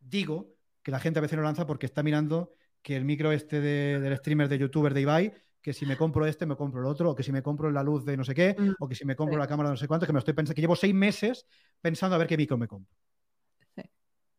[0.00, 3.60] digo que la gente a veces no lanza porque está mirando que el micro este
[3.60, 7.10] del streamer de youtuber de Ibai, que si me compro este, me compro el otro,
[7.10, 9.04] o que si me compro la luz de no sé qué, mm, o que si
[9.04, 10.92] me compro la cámara de no sé cuánto, que me estoy pensando, que llevo seis
[10.92, 11.46] meses
[11.80, 12.92] pensando a ver qué micro me compro.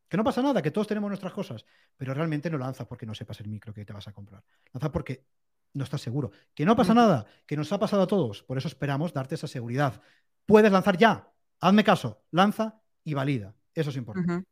[0.09, 1.65] Que no pasa nada, que todos tenemos nuestras cosas,
[1.97, 4.43] pero realmente no lanza porque no sepas el micro que te vas a comprar.
[4.71, 5.25] Lanza porque
[5.73, 6.29] no estás seguro.
[6.53, 8.43] Que no pasa nada, que nos ha pasado a todos.
[8.43, 10.03] Por eso esperamos darte esa seguridad.
[10.45, 11.31] Puedes lanzar ya.
[11.59, 12.23] Hazme caso.
[12.29, 13.55] Lanza y valida.
[13.73, 14.45] Eso es importante.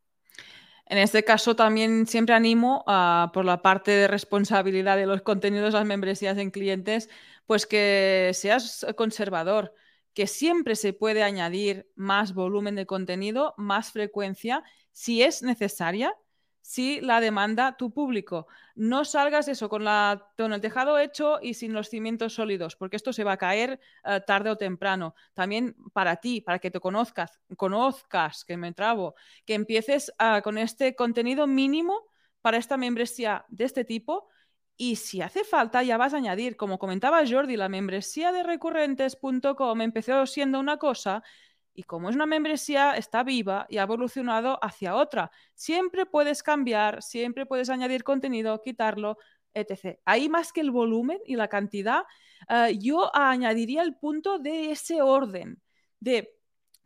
[0.86, 5.74] En este caso también siempre animo a, por la parte de responsabilidad de los contenidos,
[5.74, 7.10] las membresías en clientes,
[7.46, 9.74] pues que seas conservador,
[10.14, 16.14] que siempre se puede añadir más volumen de contenido, más frecuencia, si es necesaria,
[16.62, 18.48] si la demanda tu público.
[18.76, 22.96] No salgas eso con, la, con el tejado hecho y sin los cimientos sólidos, porque
[22.96, 25.16] esto se va a caer eh, tarde o temprano.
[25.34, 30.58] También para ti, para que te conozcas, conozcas, que me trabo, que empieces ah, con
[30.58, 32.08] este contenido mínimo
[32.42, 34.30] para esta membresía de este tipo.
[34.78, 39.82] Y si hace falta, ya vas a añadir, como comentaba Jordi, la membresía de recurrentes.com
[39.82, 41.24] empezó siendo una cosa
[41.74, 45.32] y como es una membresía, está viva y ha evolucionado hacia otra.
[45.56, 49.18] Siempre puedes cambiar, siempre puedes añadir contenido, quitarlo,
[49.54, 50.00] etc.
[50.06, 52.04] Ahí más que el volumen y la cantidad,
[52.50, 55.62] eh, yo añadiría el punto de ese orden,
[56.00, 56.36] de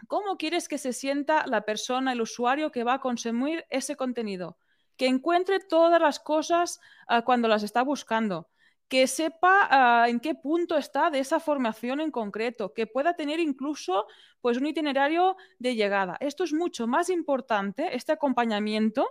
[0.08, 4.58] cómo quieres que se sienta la persona, el usuario que va a consumir ese contenido,
[4.98, 8.50] que encuentre todas las cosas eh, cuando las está buscando
[8.88, 13.40] que sepa ah, en qué punto está de esa formación en concreto, que pueda tener
[13.40, 14.06] incluso
[14.42, 16.18] pues, un itinerario de llegada.
[16.20, 19.08] Esto es mucho más importante, este acompañamiento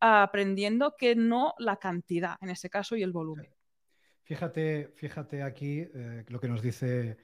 [0.00, 3.52] ah, aprendiendo, que no la cantidad, en ese caso, y el volumen.
[4.24, 7.16] Fíjate, fíjate aquí eh, lo que nos dice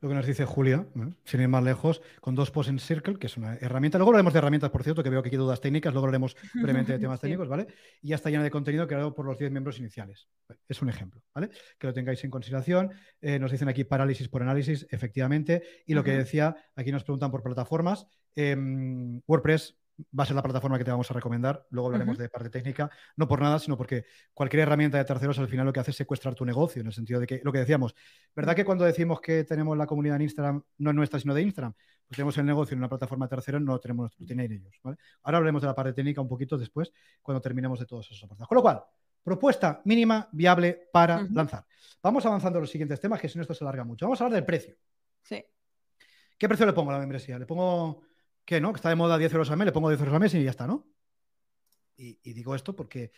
[0.00, 0.86] lo que nos dice Julia,
[1.24, 3.98] sin ir más lejos, con dos posts en Circle, que es una herramienta.
[3.98, 6.92] Luego hablaremos de herramientas, por cierto, que veo que hay dudas técnicas, luego hablaremos brevemente
[6.92, 7.66] de temas técnicos, ¿vale?
[8.00, 10.28] Y ya está llena de contenido creado por los 10 miembros iniciales.
[10.68, 11.50] Es un ejemplo, ¿vale?
[11.78, 12.90] Que lo tengáis en consideración.
[13.20, 15.62] Eh, nos dicen aquí parálisis por análisis, efectivamente.
[15.86, 18.06] Y lo que decía, aquí nos preguntan por plataformas.
[18.34, 19.79] Em, WordPress
[20.18, 21.66] va a ser la plataforma que te vamos a recomendar.
[21.70, 25.48] Luego hablaremos de parte técnica, no por nada, sino porque cualquier herramienta de terceros al
[25.48, 27.58] final lo que hace es secuestrar tu negocio, en el sentido de que lo que
[27.58, 27.94] decíamos,
[28.34, 31.42] ¿verdad que cuando decimos que tenemos la comunidad en Instagram, no es nuestra, sino de
[31.42, 31.72] Instagram?
[31.72, 34.80] Pues tenemos el negocio en una plataforma tercera, no lo tenemos, lo tienen ellos.
[34.84, 38.48] Ahora hablaremos de la parte técnica un poquito después, cuando terminemos de todos esos apartados.
[38.48, 38.82] Con lo cual,
[39.22, 41.64] propuesta mínima viable para lanzar.
[42.02, 44.06] Vamos avanzando a los siguientes temas, que si no esto se alarga mucho.
[44.06, 44.74] Vamos a hablar del precio.
[45.22, 45.44] Sí.
[46.38, 47.38] ¿Qué precio le pongo a la membresía?
[47.38, 48.02] ¿Le pongo
[48.50, 50.18] que no, que está de moda 10 euros al mes, le pongo 10 euros al
[50.18, 50.84] mes y ya está, ¿no?
[51.96, 53.12] Y, digo esto porque eh,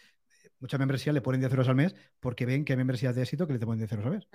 [0.58, 3.46] muchas membresías le ponen 10 euros al mes porque ven que hay membresías de éxito
[3.46, 4.28] que le ponen 10 euros al mes.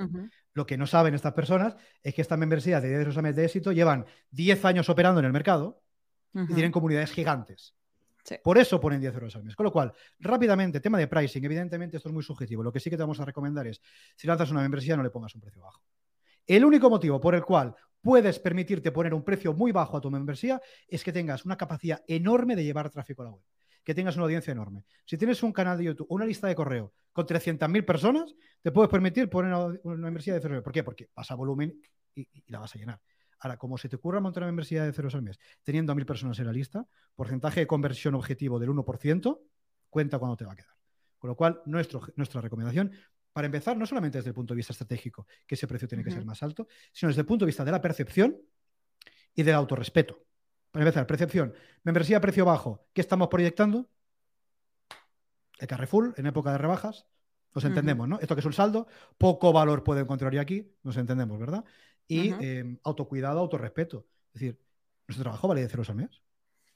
[0.54, 3.36] Lo que no saben estas personas es que estas membresías de 10 euros al mes
[3.36, 5.84] de éxito llevan 10 años operando en el mercado
[6.34, 7.76] y tienen comunidades gigantes.
[8.44, 9.56] Por eso ponen 10 euros al mes.
[9.56, 12.64] Con lo cual, rápidamente, tema de pricing, evidentemente esto es muy subjetivo.
[12.64, 13.80] Lo que sí que te vamos a recomendar es,
[14.16, 15.84] si lanzas una membresía, no le pongas un precio bajo.
[16.48, 20.10] El único motivo por el cual puedes permitirte poner un precio muy bajo a tu
[20.10, 23.44] membresía es que tengas una capacidad enorme de llevar tráfico a la web,
[23.84, 24.86] que tengas una audiencia enorme.
[25.04, 28.90] Si tienes un canal de YouTube, una lista de correo con 300.000 personas, te puedes
[28.90, 30.64] permitir poner una, membresía de cero.
[30.64, 30.84] ¿Por qué?
[30.84, 31.82] Porque pasa volumen
[32.16, 33.02] y, la vas a llenar.
[33.40, 36.06] Ahora, como se te ocurra montar una membresía de ceros al mes, teniendo a mil
[36.06, 39.40] personas en la lista, porcentaje de conversión objetivo del 1%,
[39.90, 40.72] cuenta cuándo te va a quedar.
[41.18, 42.92] Con lo cual, nuestra recomendación,
[43.38, 46.10] para empezar, no solamente desde el punto de vista estratégico, que ese precio tiene que
[46.10, 48.36] ser más alto, sino desde el punto de vista de la percepción
[49.36, 50.26] y del autorrespeto.
[50.72, 53.92] Para empezar, percepción, membresía a precio bajo, ¿qué estamos proyectando?
[55.60, 57.06] El Carrefour en época de rebajas,
[57.54, 58.20] nos entendemos, ¿no?
[58.20, 58.88] Esto que es un saldo,
[59.20, 61.64] poco valor puede encontrar aquí, nos entendemos, ¿verdad?
[62.08, 64.08] Y em, autocuidado, autorrespeto.
[64.34, 64.60] Es decir,
[65.08, 66.24] ¿nuestro trabajo vale de ceros al mes?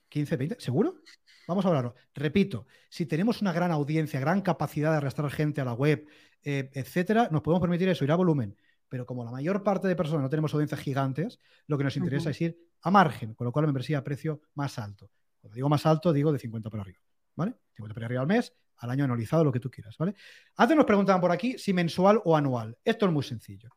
[0.10, 1.02] 15, 20, ¿seguro?
[1.47, 1.95] Vamos a hablarlo.
[2.13, 6.06] Repito, si tenemos una gran audiencia, gran capacidad de arrastrar gente a la web,
[6.43, 8.56] eh, etcétera, nos podemos permitir eso, ir a volumen.
[8.89, 12.30] Pero como la mayor parte de personas no tenemos audiencias gigantes, lo que nos interesa
[12.32, 15.10] es ir a margen, con lo cual la membresía a precio más alto.
[15.39, 16.99] Cuando digo más alto, digo de 50 para arriba.
[17.36, 17.56] ¿Vale?
[17.75, 20.15] 50 para arriba al mes, al año anualizado, lo que tú quieras, ¿vale?
[20.58, 22.77] Antes nos preguntaban por aquí si mensual o anual.
[22.84, 23.69] Esto es muy sencillo.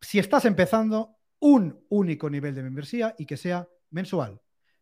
[0.00, 4.40] Si estás empezando, un único nivel de membresía y que sea mensual.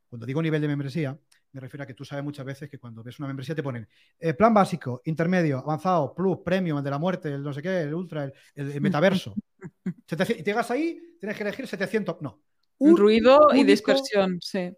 [0.09, 1.19] Cuando digo nivel de membresía,
[1.57, 3.89] me refiero a que tú sabes muchas veces que cuando ves una membresía te ponen
[4.19, 7.81] eh, plan básico, intermedio, avanzado, plus, premium, el de la muerte, el no sé qué,
[7.81, 9.35] el ultra, el, metaverso.
[9.87, 12.21] y te llegas ahí, tienes que elegir 700.
[12.21, 12.43] No.
[12.77, 14.71] Un ruido y dispersión, sí.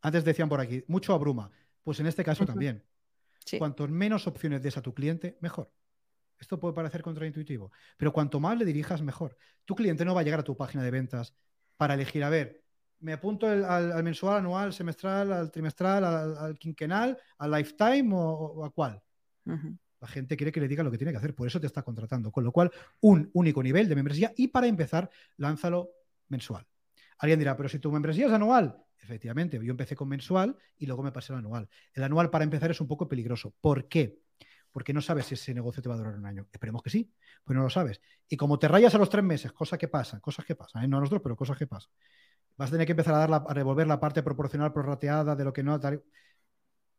[0.00, 1.50] Antes decían por aquí, mucho abruma.
[1.82, 2.84] Pues en este caso también.
[3.58, 5.72] Cuanto menos opciones des a tu cliente, mejor.
[6.38, 9.36] Esto puede parecer contraintuitivo, pero cuanto más le dirijas, mejor.
[9.64, 11.34] Tu cliente no va a llegar a tu página de ventas
[11.76, 12.61] para elegir, a ver,
[13.02, 19.02] me apunto al, mensual, anual, semestral, al trimestral, al, quinquenal, al lifetime o, a cuál.
[19.44, 21.82] La gente quiere que le diga lo que tiene que hacer, por eso te está
[21.82, 22.30] contratando.
[22.30, 25.90] Con lo cual, un único nivel de membresía y para empezar, lánzalo
[26.28, 26.66] mensual.
[27.18, 31.02] Alguien dirá, pero si tu membresía es anual, efectivamente, yo empecé con mensual y luego
[31.02, 31.68] me pasé al anual.
[31.92, 33.54] El anual para empezar es un poco peligroso.
[33.60, 34.20] ¿Por qué?
[34.70, 36.46] Porque no sabes si ese negocio te va a durar un año.
[36.52, 37.12] Esperemos que sí,
[37.44, 38.00] pues no lo sabes.
[38.28, 40.88] Y como te rayas a los tres meses, cosas que pasan, cosas que pasan, ¿eh?
[40.88, 41.92] no a nosotros, pero cosas que pasan
[42.56, 45.52] vas a tener que empezar a, dar a revolver la parte proporcional prorrateada de lo
[45.52, 45.80] que no.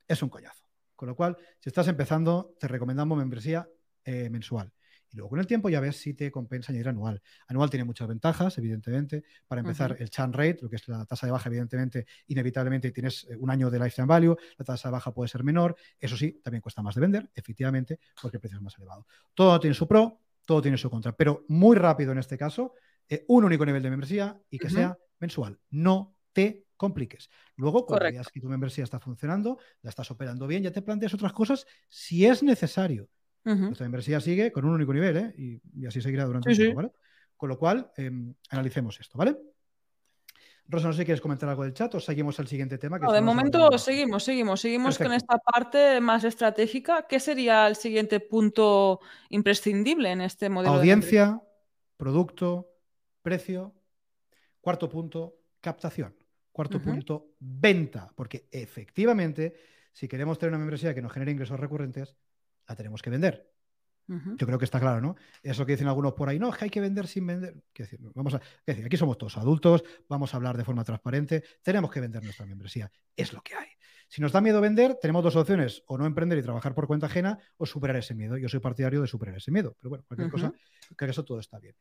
[0.08, 0.66] Es un coñazo.
[0.96, 3.68] Con lo cual, si estás empezando, te recomendamos membresía
[4.06, 4.72] eh, mensual.
[5.14, 7.22] Y luego con el tiempo ya ves si te compensa añadir anual.
[7.48, 9.24] Anual tiene muchas ventajas, evidentemente.
[9.48, 13.28] Para empezar, el churn rate, lo que es la tasa de baja, evidentemente, inevitablemente tienes
[13.30, 15.76] eh, un año de lifetime value, la tasa de baja puede ser menor.
[16.00, 19.06] Eso sí, también cuesta más de vender, efectivamente, porque el precio es más elevado.
[19.36, 22.74] Todo tiene su pro, todo tiene su contra, pero muy rápido en este caso,
[23.08, 25.58] eh, un único nivel de membresía y que sea mensual.
[25.70, 27.30] No te compliques.
[27.56, 31.14] Luego, cuando veas que tu membresía está funcionando, la estás operando bien, ya te planteas
[31.14, 33.10] otras cosas si es necesario.
[33.46, 35.34] Nuestra membresía sigue con un único nivel ¿eh?
[35.38, 36.92] y, así seguirá durante el tiempo, ¿vale?
[37.36, 39.38] Con lo cual, em, analicemos esto, ¿vale?
[40.66, 42.98] Rosa, no sé si quieres comentar algo del chat o seguimos al siguiente tema.
[42.98, 47.06] de momento seguimos, seguimos, seguimos con esta parte más estratégica.
[47.08, 50.76] ¿Qué sería el siguiente punto imprescindible en este modelo?
[50.76, 51.42] Audiencia,
[51.98, 52.70] producto,
[53.22, 53.74] precio
[54.64, 56.16] Cuarto punto, captación.
[56.50, 58.10] Cuarto punto, venta.
[58.16, 59.54] Porque efectivamente,
[59.92, 62.16] si queremos tener una membresía que nos genere ingresos recurrentes,
[62.66, 63.52] la tenemos que vender.
[64.08, 65.18] Yo creo que está claro, ¿no?
[65.42, 67.62] Eso que dicen algunos por ahí, no, es que hay que vender sin vender.
[67.76, 71.92] Decir, vamos a, decir, aquí somos todos adultos, vamos a hablar de forma transparente, tenemos
[71.92, 72.90] que vender nuestra membresía.
[73.18, 73.68] Es lo que hay.
[74.08, 77.08] Si nos da miedo vender, tenemos dos opciones, o no emprender y trabajar por cuenta
[77.08, 78.38] ajena, o superar ese miedo.
[78.38, 80.54] Yo soy partidario de superar ese miedo, pero bueno, cualquier cosa,
[80.96, 81.76] creo que eso todo está bien.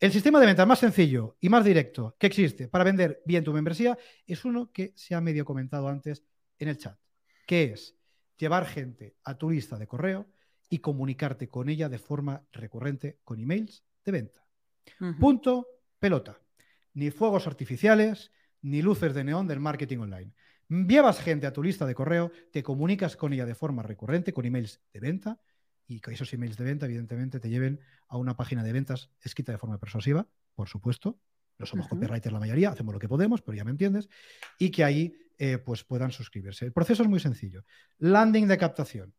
[0.00, 3.52] El sistema de venta más sencillo y más directo que existe para vender bien tu
[3.52, 6.24] membresía es uno que se ha medio comentado antes
[6.58, 6.98] en el chat,
[7.46, 7.98] que es
[8.38, 10.26] llevar gente a tu lista de correo
[10.70, 14.46] y comunicarte con ella de forma recurrente con emails de venta.
[15.18, 15.66] Punto,
[15.98, 16.40] pelota.
[16.94, 18.32] Ni fuegos artificiales,
[18.62, 20.32] ni luces de neón del marketing online.
[20.70, 24.46] Llevas gente a tu lista de correo, te comunicas con ella de forma recurrente con
[24.46, 25.40] emails de venta
[25.90, 29.50] y que esos emails de venta, evidentemente, te lleven a una página de ventas escrita
[29.50, 31.18] de forma persuasiva, por supuesto.
[31.58, 34.08] No somos copywriters la mayoría, hacemos lo que podemos, pero ya me entiendes.
[34.58, 36.64] Y que ahí eh, pues puedan suscribirse.
[36.64, 37.64] El proceso es muy sencillo.
[37.98, 39.14] Landing de captación.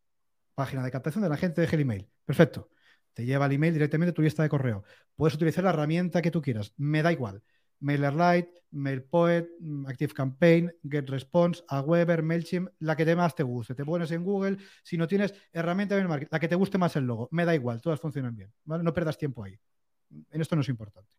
[0.55, 2.09] Página de captación de la gente de Gmail.
[2.25, 2.69] Perfecto.
[3.13, 4.83] Te lleva el email directamente a tu lista de correo.
[5.15, 6.73] Puedes utilizar la herramienta que tú quieras.
[6.77, 7.43] Me da igual.
[7.81, 9.49] MailerLite, MailPoet,
[9.87, 13.75] ActiveCampaign, GetResponse, Aweber, MailChimp, la que más te guste.
[13.75, 16.95] Te pones en Google, si no tienes herramienta de marketing, la que te guste más
[16.95, 17.27] el logo.
[17.31, 18.51] Me da igual, todas funcionan bien.
[18.65, 19.59] No perdas tiempo ahí.
[20.31, 21.15] En esto no es importante.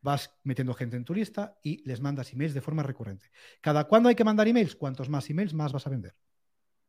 [0.00, 3.26] Vas metiendo gente en tu lista y les mandas emails de forma recurrente.
[3.60, 4.76] ¿Cada cuándo hay que mandar emails?
[4.76, 6.14] Cuantos más emails, más vas a vender.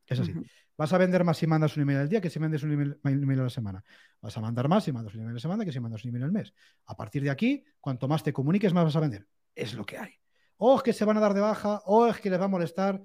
[0.07, 0.33] Es así.
[0.77, 3.39] Vas a vender más si mandas un email al día que si mandas un email,
[3.39, 3.83] a la semana.
[4.21, 6.09] Vas a mandar más si mandas un email a la semana que si mandas un
[6.09, 6.53] email al mes.
[6.85, 9.27] A partir de aquí, cuanto más te comuniques, más vas a vender.
[9.55, 10.13] Es lo que hay.
[10.57, 12.49] O es que se van a dar de baja, o es que les va a
[12.49, 13.01] molestar.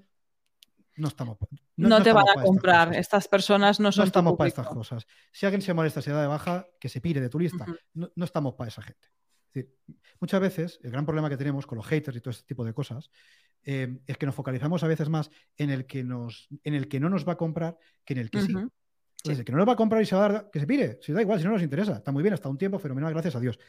[0.97, 1.37] No estamos.
[1.77, 2.93] No, te van a comprar.
[2.93, 4.03] Estas, personas no son.
[4.03, 5.07] No estamos para estas cosas.
[5.31, 7.65] Si alguien se molesta, se da de baja, que se pire de tu lista.
[7.93, 9.07] no, no estamos para esa gente.
[9.53, 9.77] Es decir,
[10.19, 12.73] muchas veces el gran problema que tenemos con los haters y todo este tipo de
[12.73, 13.09] cosas
[13.63, 16.99] eh, es que nos focalizamos a veces más en el, que nos, en el que
[16.99, 18.53] no nos va a comprar que en el que sí.
[18.53, 20.65] Entonces, el que no nos va a comprar y se va a dar, que se
[20.65, 23.13] pire, si da igual, si no nos interesa, está muy bien, hasta un tiempo fenomenal,
[23.13, 23.59] gracias a Dios.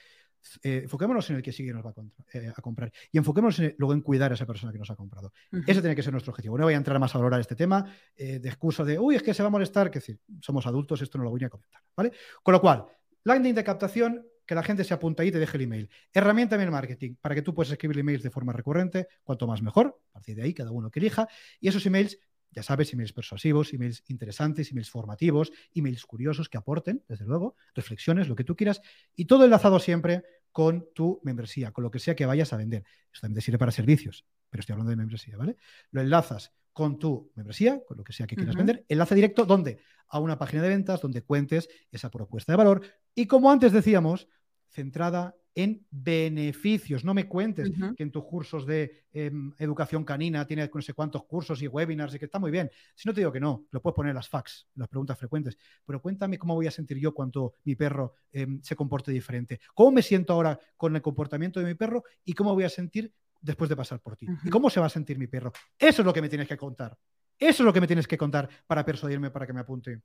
[0.63, 3.93] Eh, enfoquémonos en el que sí que nos va a, eh, comprar y enfoquémonos luego
[3.93, 5.31] en cuidar a esa persona que nos ha comprado.
[5.67, 6.57] Ese tiene que ser nuestro objetivo.
[6.57, 7.85] No voy a entrar más a valorar este tema
[8.17, 11.19] de excusa de, uy, es que se va a molestar, que decir, somos adultos, esto
[11.19, 12.13] no lo voy a comentar, ¿vale?
[12.43, 12.87] Con lo cual,
[13.25, 15.91] landing de captación que la gente se apunte ahí y te deje el email.
[16.13, 20.01] Herramienta de marketing para que tú puedas escribir emails de forma recurrente, cuanto más mejor.
[20.11, 21.29] A partir de ahí, cada uno que elija.
[21.61, 22.19] Y esos emails,
[22.51, 28.29] ya sabes, emails persuasivos, emails interesantes, emails formativos, emails curiosos que aporten, desde luego, reflexiones,
[28.29, 28.83] lo que tú quieras.
[29.17, 32.85] Y todo enlazado siempre con tu membresía, con lo que sea que vayas a vender.
[33.13, 35.57] Esto también te sirve para servicios, pero estoy hablando de membresía, ¿vale?
[35.91, 39.79] Lo enlazas con tu membresía, con lo que sea que quieras vender, enlace directo, ¿dónde?
[40.09, 42.83] A una página de ventas donde cuentes esa propuesta de valor
[43.15, 44.29] y como antes decíamos,
[44.71, 47.05] centrada en beneficios.
[47.05, 51.25] No me cuentes que en tus cursos de em, educación canina tienes no sé cuántos
[51.25, 52.71] cursos y webinars y que está muy bien.
[52.95, 55.59] Si no te digo que no, lo puedes poner en las fax, las preguntas frecuentes.
[55.85, 59.61] Pero cuéntame cómo voy a sentir yo cuando mi perro em, se comporte diferente.
[59.75, 63.13] ¿Cómo me siento ahora con el comportamiento de mi perro y cómo voy a sentir
[63.43, 64.27] después de pasar por ti.
[64.45, 65.53] ¿Y cómo se va a sentir mi perro?
[65.79, 66.97] Eso es lo que me tienes que contar.
[67.39, 70.03] Eso es lo que me tienes que contar para persuadirme para que me apunte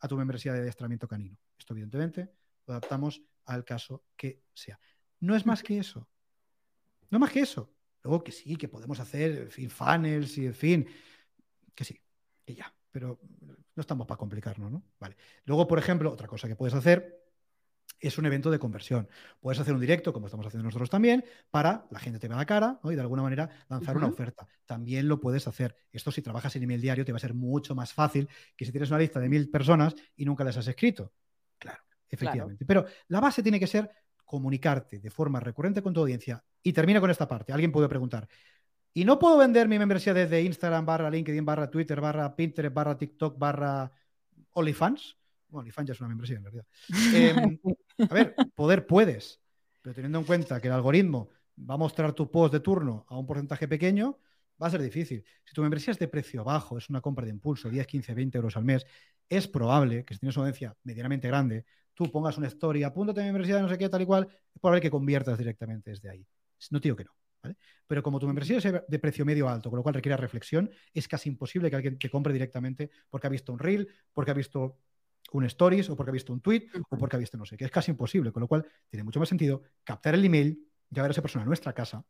[0.00, 1.38] a tu membresía de adiestramiento canino.
[1.58, 2.30] Esto, evidentemente,
[2.66, 4.78] lo adaptamos al caso que sea.
[5.20, 6.08] No es más que eso.
[7.10, 7.72] No más que eso.
[8.02, 10.86] Luego que sí, que podemos hacer fin, funnels y en fin,
[11.74, 11.98] que sí,
[12.44, 12.74] que ya.
[12.90, 13.18] Pero
[13.74, 14.84] no estamos para complicarnos, ¿no?
[15.00, 15.16] Vale.
[15.44, 17.23] Luego, por ejemplo, otra cosa que puedes hacer
[18.06, 19.08] es un evento de conversión.
[19.40, 22.46] Puedes hacer un directo, como estamos haciendo nosotros también, para la gente te vea la
[22.46, 24.46] cara y de alguna manera lanzar una oferta.
[24.66, 25.76] También lo puedes hacer.
[25.92, 28.72] Esto si trabajas en email diario te va a ser mucho más fácil que si
[28.72, 31.12] tienes una lista de mil personas y nunca las has escrito.
[31.58, 32.64] Claro, efectivamente.
[32.64, 33.90] Pero la base tiene que ser
[34.24, 36.42] comunicarte de forma recurrente con tu audiencia.
[36.62, 37.52] Y termino con esta parte.
[37.52, 38.28] Alguien puede preguntar,
[38.92, 42.96] ¿y no puedo vender mi membresía desde Instagram barra LinkedIn barra Twitter barra Pinterest barra
[42.96, 43.92] TikTok barra
[44.52, 45.16] OnlyFans?
[45.48, 46.66] Bueno, OnlyFans ya es una membresía en realidad.
[47.14, 47.58] Em,
[47.98, 49.40] a ver, poder puedes,
[49.82, 51.28] pero teniendo en cuenta que el algoritmo
[51.58, 54.18] va a mostrar tu post de turno a un porcentaje pequeño,
[54.60, 55.24] va a ser difícil.
[55.44, 58.38] Si tu membresía es de precio bajo, es una compra de impulso, 10, 15, 20
[58.38, 58.86] euros al mes,
[59.28, 63.24] es probable que si tienes una audiencia medianamente grande, tú pongas una story, apúntate a
[63.24, 66.10] mi membresía de no sé qué, tal y cual, es probable que conviertas directamente desde
[66.10, 66.26] ahí.
[66.70, 67.12] No te digo que no.
[67.86, 71.06] Pero como tu membresía es de precio medio alto, con lo cual requiere reflexión, es
[71.06, 74.78] casi imposible que alguien te compre directamente porque ha visto un reel, porque ha visto
[75.32, 77.64] un stories o porque ha visto un tweet o porque ha visto no sé, que
[77.64, 81.12] es casi imposible, con lo cual tiene mucho más sentido captar el email, llevar a
[81.12, 82.04] esa persona a nuestra casa,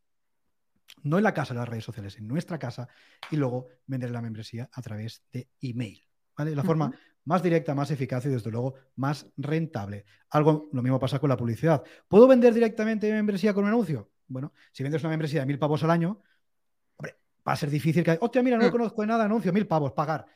[1.02, 2.88] no en la casa de las redes sociales, en nuestra casa
[3.30, 6.02] y luego vender la membresía a través de email.
[6.36, 6.54] ¿vale?
[6.54, 6.92] La forma
[7.24, 10.04] más directa, más eficaz y desde luego más rentable.
[10.30, 11.82] Algo, lo mismo pasa con la publicidad.
[12.06, 14.10] ¿Puedo vender directamente membresía con un anuncio?
[14.26, 16.20] Bueno, si vendes una membresía de mil pavos al año,
[16.96, 19.92] hombre, va a ser difícil que, hostia, mira, no conozco de nada, anuncio, mil pavos,
[19.92, 20.26] pagar.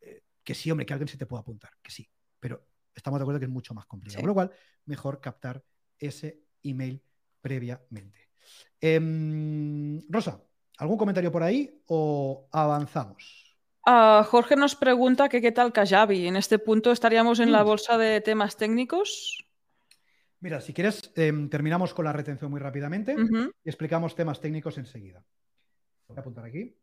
[0.00, 2.08] Eh, que sí, hombre, que alguien se te pueda apuntar, que sí
[2.40, 4.22] pero estamos de acuerdo que es mucho más complicado.
[4.22, 4.50] Con lo cual,
[4.86, 5.62] mejor captar
[5.98, 7.02] ese email
[7.40, 8.28] previamente.
[8.80, 10.42] Em, Rosa,
[10.78, 13.56] ¿algún comentario por ahí o avanzamos?
[13.86, 16.26] Ah, Jorge nos pregunta que qué tal Kajabi.
[16.26, 17.66] En este punto estaríamos en la mm.
[17.66, 19.44] bolsa de temas técnicos.
[20.40, 23.16] Mira, si quieres, em, terminamos con la retención muy rápidamente
[23.64, 25.24] y explicamos temas técnicos enseguida.
[26.06, 26.76] Voy a apuntar aquí.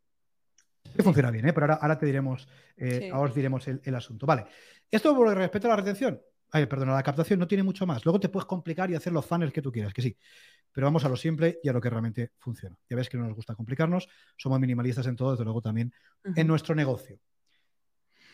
[0.96, 1.54] Que funciona bien, ¿eh?
[1.54, 4.26] pero ahora, te diremos, eh, ahora os diremos el, asunto.
[4.26, 4.46] Vale.
[4.90, 8.06] Esto por respecto a la retención, ay, perdón, a la captación no tiene mucho más.
[8.06, 10.18] Luego te puedes complicar y hacer los funnels que tú quieras, que sí.
[10.72, 12.78] Pero vamos a lo simple y a lo que realmente funciona.
[12.90, 16.48] Ya ves que no nos gusta complicarnos, somos minimalistas en todo, desde luego también en
[16.48, 17.20] nuestro negocio.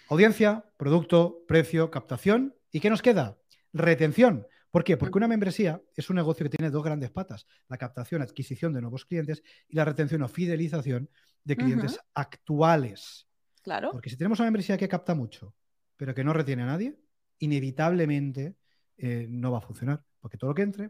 [0.09, 2.55] Audiencia, producto, precio, captación.
[2.71, 3.37] ¿Y qué nos queda?
[3.73, 4.45] Retención.
[4.69, 4.97] ¿Por qué?
[4.97, 8.81] Porque una membresía es un negocio que tiene dos grandes patas, la captación, adquisición de
[8.81, 11.09] nuevos clientes y la retención o fidelización
[11.43, 13.27] de clientes actuales.
[13.61, 13.91] Claro.
[13.91, 15.55] Porque si tenemos una membresía que capta mucho,
[15.97, 16.97] pero que no retiene a nadie,
[17.39, 18.55] inevitablemente
[18.97, 20.89] eh, no va a funcionar, porque todo lo que entre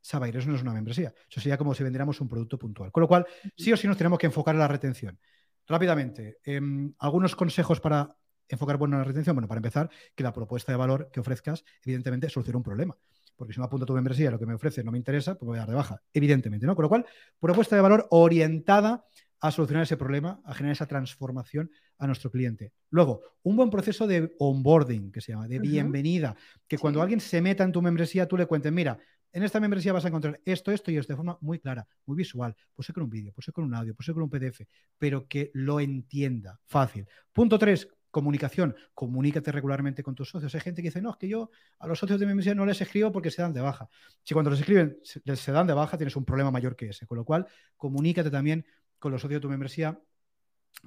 [0.00, 0.36] se va a ir.
[0.36, 1.14] Eso no es una membresía.
[1.30, 2.92] Eso sería como si vendiéramos un producto puntual.
[2.92, 3.26] Con lo cual,
[3.56, 5.18] sí o sí nos tenemos que enfocar en la retención.
[5.66, 8.14] Rápidamente, em, algunos consejos para
[8.46, 9.34] enfocar bueno en la retención.
[9.34, 12.98] Bueno, para empezar, que la propuesta de valor que ofrezcas, evidentemente, soluciona un problema
[13.36, 15.46] porque si me apunto a tu membresía, lo que me ofrece no me interesa, pues
[15.46, 16.74] voy a dar de baja, evidentemente, ¿no?
[16.74, 17.06] Con lo cual,
[17.40, 19.04] propuesta de valor orientada
[19.44, 22.72] a solucionar ese problema, a generar esa transformación a nuestro cliente.
[22.88, 26.34] Luego, un buen proceso de onboarding, que se llama, de bienvenida,
[26.66, 28.98] que cuando alguien se meta en tu membresía, tú le cuentes, mira,
[29.32, 32.16] en esta membresía vas a encontrar esto, esto y esto de forma muy clara, muy
[32.16, 32.56] visual.
[32.74, 34.66] Puede ser con un vídeo, puede ser con un audio, puede ser con un PDF,
[34.96, 37.06] pero que lo entienda fácil.
[37.30, 40.54] Punto tres, comunicación, comunícate regularmente con tus socios.
[40.54, 42.64] Hay gente que dice, no, es que yo a los socios de mi membresía no
[42.64, 43.90] les escribo porque se dan de baja.
[44.22, 47.06] Si cuando les escriben se, dan de baja, tienes un problema mayor que ese.
[47.06, 48.64] Con lo cual, comunícate también
[49.04, 50.00] con los socios de tu membresía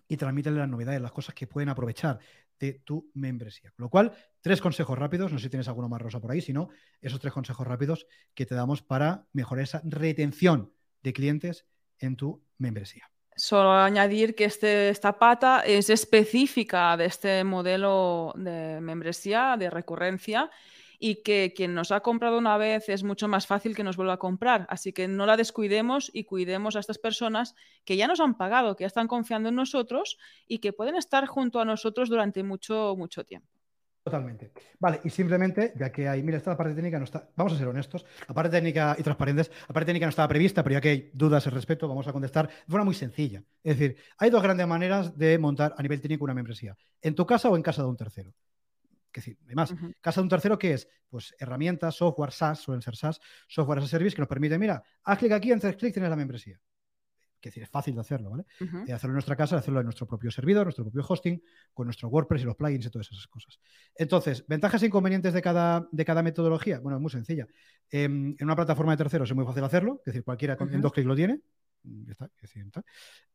[0.08, 2.18] y transmítele las novedades, las cosas que pueden aprovechar
[2.60, 3.70] de tu membresía.
[3.76, 4.12] Con lo cual,
[4.42, 7.32] tres consejos rápidos, no sé si tienes alguno más rosa por ahí, sino esos tres
[7.32, 11.68] consejos rápidos que te damos para mejorar esa retención de clientes
[12.00, 13.08] en tu membresía.
[13.36, 20.50] Solo añadir que este, esta pata es específica de este modelo de membresía, de recurrencia,
[21.00, 24.14] y que quien nos ha comprado una vez es mucho más fácil que nos vuelva
[24.14, 24.66] a comprar.
[24.70, 28.76] Así que no la descuidemos y cuidemos a estas personas que ya nos han pagado,
[28.76, 30.18] que ya están confiando en nosotros
[30.48, 33.58] y que pueden estar junto a nosotros durante mucho, mucho tiempo.
[34.08, 34.54] Totalmente.
[34.80, 37.68] Vale, y simplemente, ya que hay, mira, esta parte técnica no está, vamos a ser
[37.68, 40.90] honestos, la parte técnica y transparentes, la parte técnica no estaba prevista, pero ya que
[40.90, 43.44] hay dudas al respecto, vamos a contestar de forma muy sencilla.
[43.62, 47.26] Es decir, hay dos grandes maneras de montar a nivel técnico una membresía, en tu
[47.26, 48.34] casa o en casa de un tercero.
[49.14, 50.88] Es decir, además, casa de un tercero, ¿qué es?
[51.10, 54.84] Pues herramientas, software SaaS, suelen ser SaaS, software as a service, que nos permite, mira,
[55.04, 56.60] haz clic aquí, en tres clics tienes la membresía
[57.42, 58.46] que decir, es fácil de hacerlo, ¿vale?
[58.60, 61.42] De hacerlo en nuestra casa, hacerlo en nuestro propio servidor, nuestro propio hosting,
[61.74, 63.60] con nuestro WordPress y los plugins y todas esas cosas.
[63.96, 66.80] Entonces, ventajas e inconvenientes de cada, de cada metodología.
[66.80, 67.48] Bueno, es muy sencilla.
[67.90, 70.92] Em, en una plataforma de terceros es muy fácil hacerlo, es decir, cualquiera en dos
[70.92, 71.42] clics lo tiene.
[71.84, 72.30] Ya está,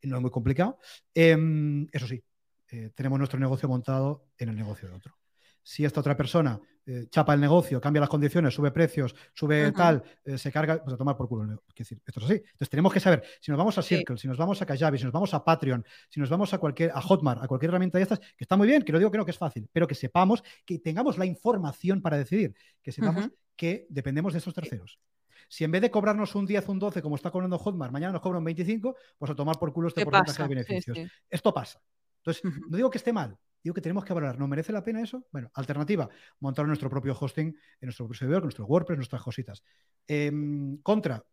[0.03, 0.77] no es muy complicado.
[1.13, 2.23] Em, eso sí,
[2.69, 5.22] eh, tenemos nuestro negocio montado en el negocio de otro
[5.63, 10.03] si esta otra persona eh, chapa el negocio, cambia las condiciones, sube precios, sube tal,
[10.25, 11.63] eh, se carga, pues a tomar por culo.
[11.75, 12.33] decir, esto es así.
[12.35, 15.05] Entonces tenemos que saber, si nos vamos a Circle, si nos vamos a Kajabi, si
[15.05, 18.03] nos vamos a Patreon, si nos vamos a cualquier, a Hotmart, a cualquier herramienta de
[18.03, 19.95] estas, que está muy bien, que lo digo que no, que es fácil, pero que
[19.95, 24.99] sepamos, que tengamos la información para decidir, que sepamos que dependemos de esos terceros.
[25.47, 28.11] Si en vez de cobrarnos un 10 o un 12, como está cobrando Hotmart, mañana
[28.11, 30.97] nos cobran un 25, pues a tomar por culo este porcentaje de beneficios.
[31.29, 31.81] Esto pasa.
[32.17, 34.37] Entonces, no digo que esté mal, digo que tenemos que valorar.
[34.37, 35.25] ¿No merece la pena eso?
[35.31, 36.09] Bueno, alternativa,
[36.39, 39.63] montar nuestro propio hosting en nuestro propio servidor, con nuestro WordPress, nuestras cositas.
[40.07, 41.23] Em, contra,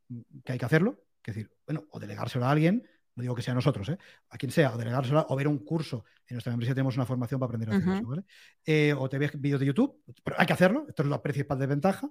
[0.45, 3.53] que hay que hacerlo, es decir, bueno, o delegárselo a alguien, no digo que sea
[3.53, 3.99] a nosotros, ¿eh?
[4.29, 6.05] a quien sea, o delegárselo o ver un curso.
[6.27, 8.23] En nuestra empresa tenemos una formación para aprender a hacer eso, ¿vale?
[8.65, 11.59] Eh, o te ves vídeos de YouTube, pero hay que hacerlo, esto es la principal
[11.59, 12.09] desventaja.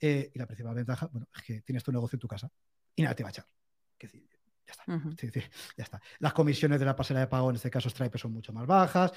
[0.00, 2.50] Eh, y la principal ventaja, bueno, es que tienes tu negocio en tu casa
[2.96, 3.46] y nada te va a echar.
[3.98, 4.28] Es decir,
[5.76, 6.00] ya está.
[6.18, 9.12] Las comisiones de la pasarela de pago, en este caso Stripe, son mucho más bajas.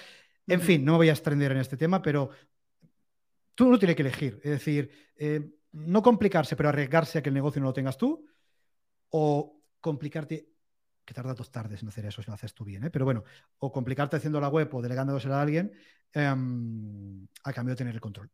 [0.47, 2.29] En fin, no me voy a extender en este tema, pero
[3.55, 4.39] tú no tienes que elegir.
[4.43, 8.25] Es decir, eh, no complicarse, pero arriesgarse a que el negocio no lo tengas tú,
[9.09, 10.49] o complicarte,
[11.03, 12.89] que tarda dos tardes en hacer eso si lo haces tú bien, ¿eh?
[12.89, 13.23] pero bueno,
[13.59, 15.71] o complicarte haciendo la web o delegándosela a alguien
[16.13, 18.29] em, a cambio de tener el control.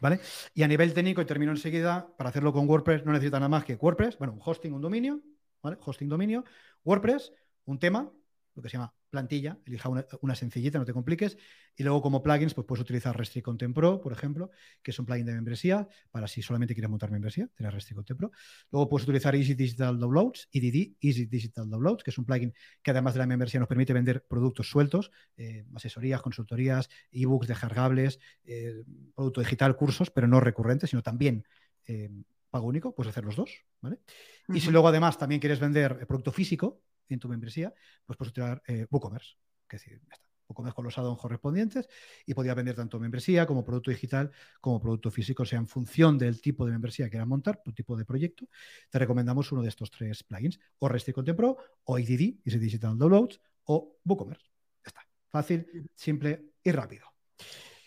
[0.00, 0.20] ¿Vale?
[0.54, 3.64] Y a nivel técnico, y termino enseguida, para hacerlo con WordPress no necesita nada más
[3.64, 5.20] que WordPress, bueno, un hosting, un dominio,
[5.62, 6.44] Hosting dominio,
[6.84, 7.32] WordPress,
[7.64, 8.10] un tema,
[8.54, 9.88] lo que se llama plantilla, elija
[10.20, 11.38] una, sencillita, no te compliques,
[11.76, 14.50] y luego como plugins, pues puedes utilizar Restrict Content Pro, por ejemplo,
[14.82, 18.18] que es un plugin de membresía, para si solamente quieres montar membresía, tienes Restrict Content
[18.18, 18.32] Pro.
[18.70, 22.52] Luego puedes utilizar Easy Digital Downloads, EDD, Easy Digital Downloads, que es un plugin
[22.82, 28.18] que además de la membresía nos permite vender productos sueltos, eh, asesorías, consultorías, ebooks descargables,
[28.44, 28.84] eh,
[29.14, 31.46] producto digital, cursos, pero no recurrentes, sino también
[31.86, 32.10] eh,
[32.50, 34.00] pago único, puedes hacer los dos, ¿vale?
[34.48, 37.72] Y si luego además también quieres vender producto físico en tu membresía,
[38.04, 39.36] pues puedes utilizar eh, WooCommerce,
[39.68, 40.28] que es decir, ya está.
[40.48, 41.88] WooCommerce con los addons correspondientes
[42.24, 44.30] y podría vender tanto membresía como producto digital
[44.60, 47.72] como producto físico, o sea, en función del tipo de membresía que quieras montar, tu
[47.72, 48.48] tipo de proyecto,
[48.88, 52.96] te recomendamos uno de estos tres plugins, o Restrict Content Pro, o IDD, Easy Digital
[52.96, 54.46] Downloads, o WooCommerce.
[54.84, 55.06] Ya está.
[55.28, 57.06] Fácil, simple y rápido.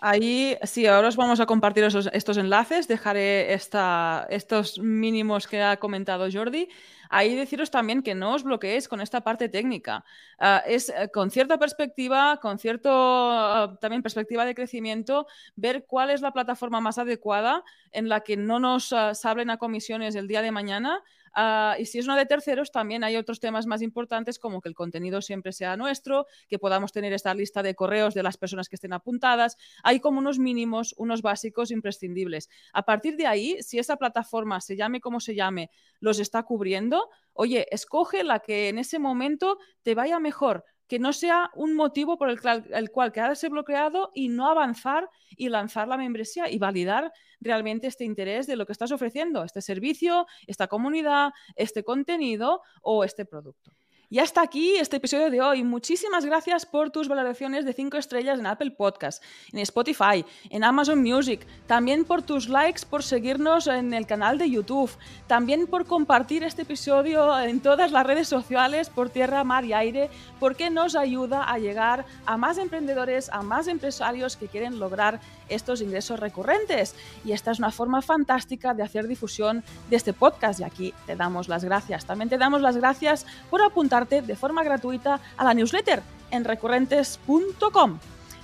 [0.04, 6.28] Ahí, sí, ahora os vamos a compartir estos enlaces, dejaré estos mínimos que ha comentado
[6.32, 6.70] Jordi.
[7.12, 10.04] Ahí deciros también que no os bloqueéis con esta parte técnica.
[10.40, 16.10] Ah, es eh, con cierta perspectiva, con cierto ah, también perspectiva de crecimiento, ver cuál
[16.10, 20.42] es la plataforma más adecuada en la que no nos uh, a comisiones el día
[20.42, 24.40] de mañana, Ah, y si es una de terceros, también hay otros temas más importantes
[24.40, 28.24] como que el contenido siempre sea nuestro, que podamos tener esta lista de correos de
[28.24, 29.58] las personas que estén apuntadas.
[29.84, 32.50] Hay como unos mínimos, unos básicos imprescindibles.
[32.74, 35.70] A partir de ahí, si esa plataforma, se llame como se llame,
[36.00, 41.14] los está cubriendo, oye, escoge la que en ese momento te vaya mejor que no
[41.14, 46.50] sea un motivo por el, cual quedarse bloqueado y no avanzar y lanzar la membresía
[46.50, 51.86] y validar realmente este interés de lo que estás ofreciendo, este servicio, esta comunidad, este
[51.86, 53.72] contenido o este producto.
[54.14, 55.64] Y hasta aquí este episodio de hoy.
[55.64, 61.02] Muchísimas gracias por tus valoraciones de 5 estrellas en Apple Podcast, en Spotify, en Amazon
[61.02, 64.92] Music, también por tus likes, por seguirnos en el canal de YouTube,
[65.28, 70.10] también por compartir este episodio en todas las redes sociales por tierra, mar y aire,
[70.42, 75.80] porque nos ayuda a llegar a más emprendedores, a más empresarios que quieren lograr estos
[75.80, 76.96] ingresos recurrentes.
[77.24, 81.16] Y esta es una forma fantástica de hacer difusión de este podcast y aquí te
[81.16, 82.06] damos las gracias.
[82.06, 88.00] También te damos las gracias por apuntar de forma gratuita a la newsletter en recurrentes.com.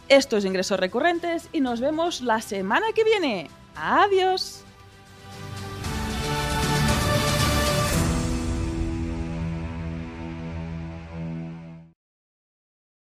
[0.10, 3.50] Esto es Ingresos Recurrentes y nos vemos la semana que viene.
[3.76, 4.67] Adiós.